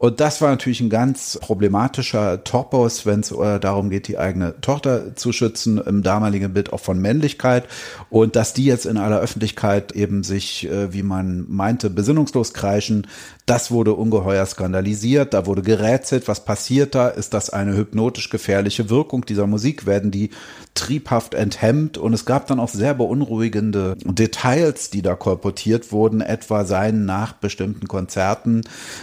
[0.03, 4.59] Und das war natürlich ein ganz problematischer Topos, wenn es äh, darum geht, die eigene
[4.59, 7.69] Tochter zu schützen, im damaligen Bild auch von Männlichkeit.
[8.09, 13.07] Und dass die jetzt in aller Öffentlichkeit eben sich, äh, wie man meinte, besinnungslos kreischen,
[13.45, 15.33] das wurde ungeheuer skandalisiert.
[15.33, 17.07] Da wurde gerätselt, was passiert da?
[17.07, 19.85] Ist das eine hypnotisch gefährliche Wirkung dieser Musik?
[19.85, 20.31] Werden die
[20.73, 21.97] triebhaft enthemmt?
[21.97, 27.33] Und es gab dann auch sehr beunruhigende Details, die da kolportiert wurden, etwa seien nach
[27.33, 28.61] bestimmten Konzerten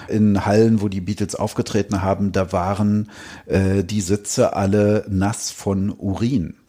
[0.09, 3.11] in Hallen, wo die Beatles aufgetreten haben, da waren
[3.47, 6.60] äh, die Sitze alle nass von Urin.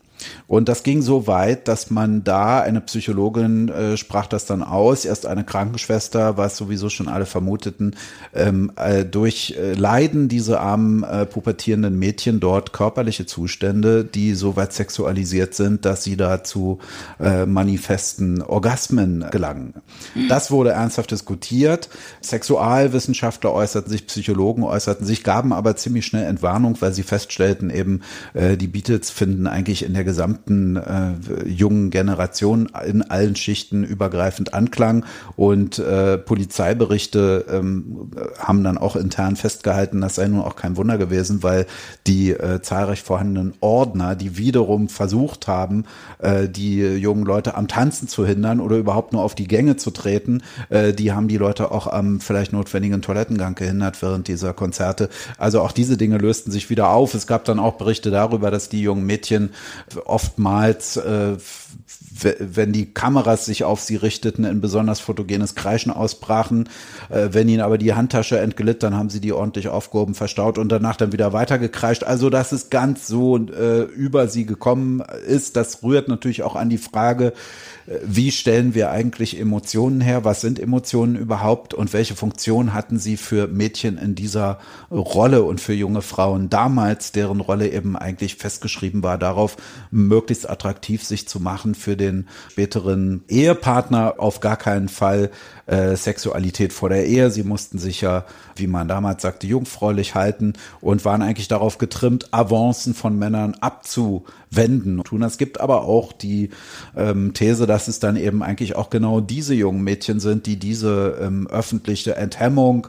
[0.47, 5.05] Und das ging so weit, dass man da, eine Psychologin äh, sprach das dann aus,
[5.05, 7.95] erst eine Krankenschwester, was sowieso schon alle vermuteten,
[8.33, 14.55] ähm, äh, durch äh, Leiden diese armen äh, pubertierenden Mädchen dort körperliche Zustände, die so
[14.55, 16.79] weit sexualisiert sind, dass sie da zu
[17.19, 19.73] äh, manifesten Orgasmen gelangen.
[20.29, 21.89] Das wurde ernsthaft diskutiert.
[22.21, 28.01] Sexualwissenschaftler äußerten sich, Psychologen äußerten sich, gaben aber ziemlich schnell Entwarnung, weil sie feststellten eben,
[28.33, 34.53] äh, die Beatles finden eigentlich in der gesamten äh, jungen Generation in allen Schichten übergreifend
[34.53, 35.05] Anklang
[35.37, 40.97] und äh, Polizeiberichte ähm, haben dann auch intern festgehalten, das sei nun auch kein Wunder
[40.97, 41.65] gewesen, weil
[42.07, 45.85] die äh, zahlreich vorhandenen Ordner, die wiederum versucht haben,
[46.19, 49.91] äh, die jungen Leute am Tanzen zu hindern oder überhaupt nur auf die Gänge zu
[49.91, 55.07] treten, äh, die haben die Leute auch am vielleicht notwendigen Toilettengang gehindert während dieser Konzerte.
[55.37, 57.13] Also auch diese Dinge lösten sich wieder auf.
[57.13, 59.51] Es gab dann auch Berichte darüber, dass die jungen Mädchen
[60.05, 61.37] oftmals, äh,
[62.39, 66.69] wenn die Kameras sich auf sie richteten, in besonders fotogenes Kreischen ausbrachen.
[67.09, 70.69] Äh, wenn ihnen aber die Handtasche entglitt, dann haben sie die ordentlich aufgehoben, verstaut und
[70.69, 72.03] danach dann wieder weitergekreischt.
[72.03, 76.69] Also, dass es ganz so äh, über sie gekommen ist, das rührt natürlich auch an
[76.69, 77.33] die Frage,
[78.03, 80.23] wie stellen wir eigentlich Emotionen her?
[80.23, 81.73] Was sind Emotionen überhaupt?
[81.73, 84.59] Und welche Funktion hatten sie für Mädchen in dieser
[84.91, 89.57] Rolle und für junge Frauen damals, deren Rolle eben eigentlich festgeschrieben war, darauf
[89.91, 95.29] möglichst attraktiv sich zu machen für den späteren Ehepartner, auf gar keinen Fall
[95.67, 97.29] äh, Sexualität vor der Ehe.
[97.29, 98.25] Sie mussten sich ja,
[98.55, 105.03] wie man damals sagte, jungfräulich halten und waren eigentlich darauf getrimmt, Avancen von Männern abzuwenden.
[105.23, 106.49] Es gibt aber auch die
[106.95, 111.19] ähm, These, dass es dann eben eigentlich auch genau diese jungen Mädchen sind, die diese
[111.21, 112.87] ähm, öffentliche Enthemmung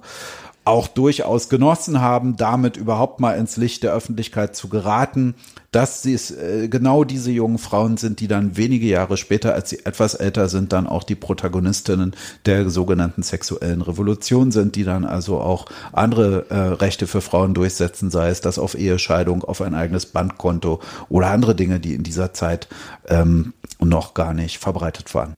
[0.65, 5.35] auch durchaus genossen haben, damit überhaupt mal ins Licht der Öffentlichkeit zu geraten,
[5.73, 9.85] dass es äh, genau diese jungen Frauen sind, die dann wenige Jahre später, als sie
[9.85, 12.15] etwas älter sind, dann auch die Protagonistinnen
[12.47, 18.11] der sogenannten sexuellen Revolution sind, die dann also auch andere äh, Rechte für Frauen durchsetzen,
[18.11, 22.35] sei es das auf Ehescheidung, auf ein eigenes Bankkonto oder andere Dinge, die in dieser
[22.35, 22.69] Zeit
[23.09, 25.35] ähm, noch gar nicht verbreitet waren.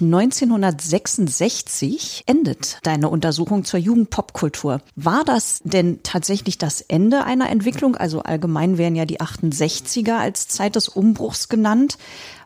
[0.00, 4.82] 1966 endet deine Untersuchung zur Jugendpopkultur.
[4.96, 7.96] War das denn tatsächlich das Ende einer Entwicklung?
[7.96, 11.98] Also allgemein werden ja die 68er als Zeit des Umbruchs genannt.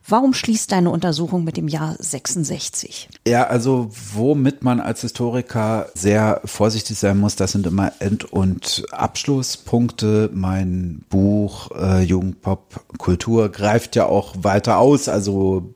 [0.06, 3.08] Warum schließt deine Untersuchung mit dem Jahr 66?
[3.26, 8.84] Ja, also womit man als Historiker sehr vorsichtig sein muss, das sind immer End- und
[8.90, 10.28] Abschlusspunkte.
[10.34, 15.72] Mein Buch äh, Jugendpop greift ja auch weiter aus, also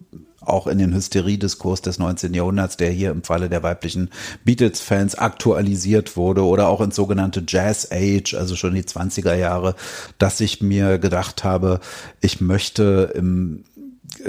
[0.48, 2.34] auch in den Hysteriediskurs des 19.
[2.34, 4.10] Jahrhunderts, der hier im Falle der weiblichen
[4.44, 9.74] Beatles-Fans aktualisiert wurde oder auch ins sogenannte Jazz Age, also schon die 20er Jahre,
[10.18, 11.80] dass ich mir gedacht habe,
[12.20, 13.64] ich möchte im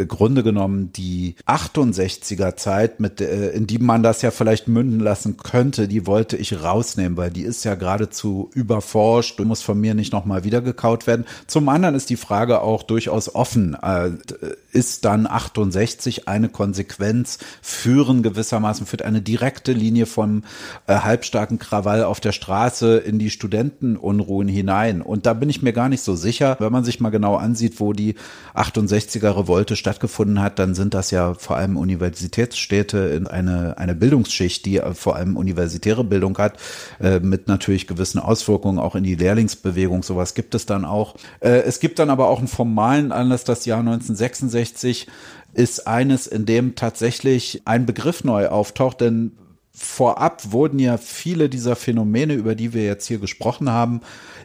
[0.08, 5.38] Grunde genommen die 68er Zeit, mit, äh, in die man das ja vielleicht münden lassen
[5.38, 9.94] könnte, die wollte ich rausnehmen, weil die ist ja geradezu überforscht und muss von mir
[9.94, 11.26] nicht nochmal wiedergekaut werden.
[11.48, 13.76] Zum anderen ist die Frage auch durchaus offen.
[13.76, 14.12] Äh,
[14.72, 20.44] ist dann 68 eine Konsequenz, führen gewissermaßen, führt eine direkte Linie vom
[20.88, 25.02] äh, halbstarken Krawall auf der Straße in die Studentenunruhen hinein.
[25.02, 26.58] Und da bin ich mir gar nicht so sicher.
[26.60, 28.16] Wenn man sich mal genau ansieht, wo die
[28.54, 34.65] 68er Revolte stattgefunden hat, dann sind das ja vor allem Universitätsstädte in eine, eine Bildungsschicht,
[34.65, 36.57] die vor allem universitäre Bildung hat,
[36.99, 40.03] äh, mit natürlich gewissen Auswirkungen auch in die Lehrlingsbewegung.
[40.03, 41.15] Sowas gibt es dann auch.
[41.39, 45.07] Äh, es gibt dann aber auch einen formalen Anlass, das Jahr 1966
[45.53, 49.32] ist eines, in dem tatsächlich ein Begriff neu auftaucht, denn
[49.71, 54.01] vorab wurden ja viele dieser Phänomene, über die wir jetzt hier gesprochen haben,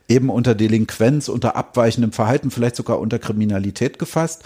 [0.09, 4.45] eben unter Delinquenz, unter abweichendem Verhalten, vielleicht sogar unter Kriminalität gefasst.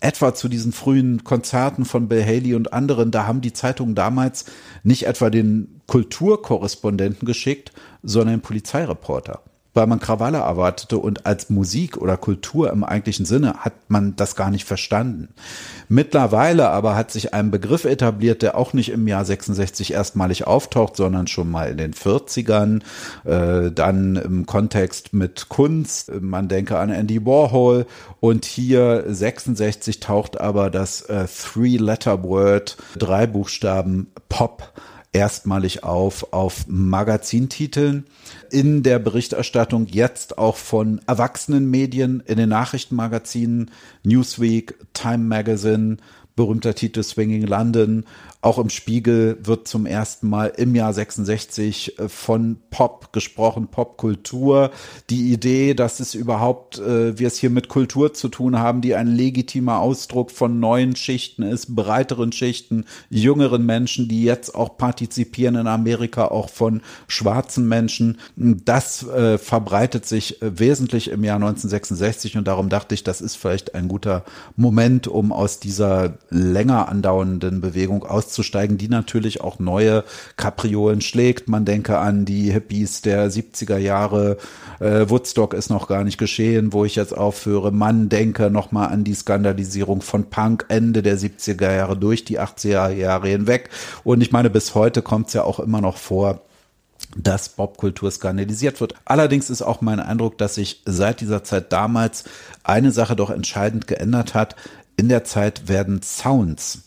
[0.00, 4.44] Etwa zu diesen frühen Konzerten von Bill Haley und anderen, da haben die Zeitungen damals
[4.82, 7.72] nicht etwa den Kulturkorrespondenten geschickt,
[8.02, 9.42] sondern den Polizeireporter
[9.74, 14.36] weil man Krawalle erwartete und als Musik oder Kultur im eigentlichen Sinne hat man das
[14.36, 15.28] gar nicht verstanden.
[15.88, 20.96] Mittlerweile aber hat sich ein Begriff etabliert, der auch nicht im Jahr 66 erstmalig auftaucht,
[20.96, 22.82] sondern schon mal in den 40ern,
[23.24, 27.86] äh, dann im Kontext mit Kunst, man denke an Andy Warhol
[28.20, 34.72] und hier 66 taucht aber das äh, Three-Letter-Word, drei Buchstaben Pop
[35.14, 38.04] erstmalig auf auf Magazintiteln
[38.50, 43.70] in der Berichterstattung jetzt auch von erwachsenen Medien in den Nachrichtenmagazinen
[44.02, 45.98] Newsweek, Time Magazine,
[46.36, 48.04] berühmter Titel Swinging London.
[48.44, 54.70] Auch im Spiegel wird zum ersten Mal im Jahr 66 äh, von Pop gesprochen, Popkultur.
[55.08, 58.96] Die Idee, dass es überhaupt, äh, wir es hier mit Kultur zu tun haben, die
[58.96, 65.54] ein legitimer Ausdruck von neuen Schichten ist, breiteren Schichten, jüngeren Menschen, die jetzt auch partizipieren
[65.54, 68.18] in Amerika, auch von schwarzen Menschen.
[68.36, 73.36] Das äh, verbreitet sich äh, wesentlich im Jahr 1966 und darum dachte ich, das ist
[73.36, 74.22] vielleicht ein guter
[74.54, 78.04] Moment, um aus dieser länger andauernden Bewegung
[78.34, 80.04] auszusteigen, die natürlich auch neue
[80.36, 81.48] Kapriolen schlägt.
[81.48, 84.38] Man denke an die Hippies der 70er Jahre.
[84.80, 87.70] Äh, Woodstock ist noch gar nicht geschehen, wo ich jetzt aufhöre.
[87.70, 92.90] Man denke nochmal an die Skandalisierung von Punk Ende der 70er Jahre durch die 80er
[92.90, 93.70] Jahre hinweg.
[94.02, 96.40] Und ich meine, bis heute kommt es ja auch immer noch vor,
[97.16, 98.94] dass Popkultur skandalisiert wird.
[99.04, 102.24] Allerdings ist auch mein Eindruck, dass sich seit dieser Zeit damals
[102.64, 104.56] eine Sache doch entscheidend geändert hat
[104.96, 106.84] in der Zeit werden Sounds,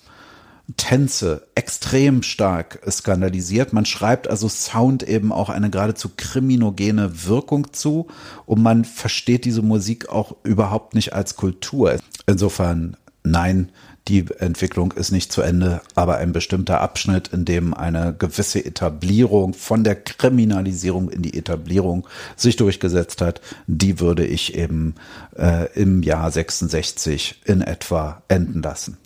[0.76, 3.72] Tänze extrem stark skandalisiert.
[3.72, 8.07] Man schreibt also Sound eben auch eine geradezu kriminogene Wirkung zu
[8.45, 11.97] und man versteht diese Musik auch überhaupt nicht als Kultur.
[12.26, 13.72] Insofern nein,
[14.07, 19.53] die Entwicklung ist nicht zu Ende, aber ein bestimmter Abschnitt, in dem eine gewisse Etablierung
[19.53, 24.95] von der Kriminalisierung in die Etablierung sich durchgesetzt hat, die würde ich eben
[25.38, 28.97] äh, im Jahr 66 in etwa enden lassen.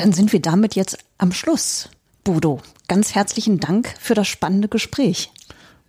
[0.00, 1.90] Dann sind wir damit jetzt am Schluss.
[2.24, 5.30] Bodo, ganz herzlichen Dank für das spannende Gespräch.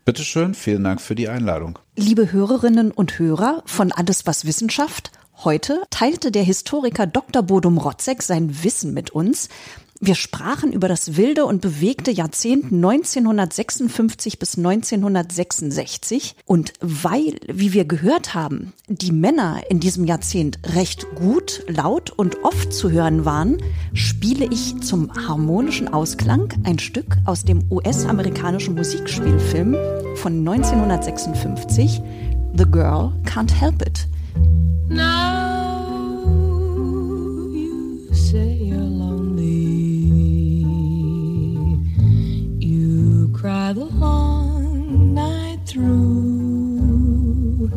[0.03, 1.80] Bitteschön, vielen Dank für die Einladung.
[1.95, 7.41] Liebe Hörerinnen und Hörer von Alles was Wissenschaft, Heute teilte der Historiker Dr.
[7.41, 9.49] Bodum Rotzek sein Wissen mit uns.
[10.04, 16.38] Wir sprachen über das wilde und bewegte Jahrzehnt 1956 bis 1966.
[16.47, 22.43] Und weil, wie wir gehört haben, die Männer in diesem Jahrzehnt recht gut, laut und
[22.43, 23.62] oft zu hören waren,
[23.93, 29.76] spiele ich zum harmonischen Ausklang ein Stück aus dem US-amerikanischen Musikspielfilm
[30.16, 32.02] von 1956,
[32.58, 34.08] The Girl Can't Help It.
[34.89, 36.26] Now
[37.54, 38.71] you say
[43.42, 47.72] cry the long night through.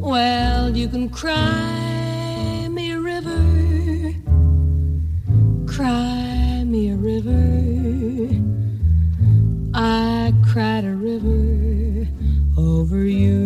[0.00, 4.12] Well, you can cry me a river.
[5.68, 8.30] Cry me a river.
[9.74, 12.08] I cried a river
[12.58, 13.45] over you.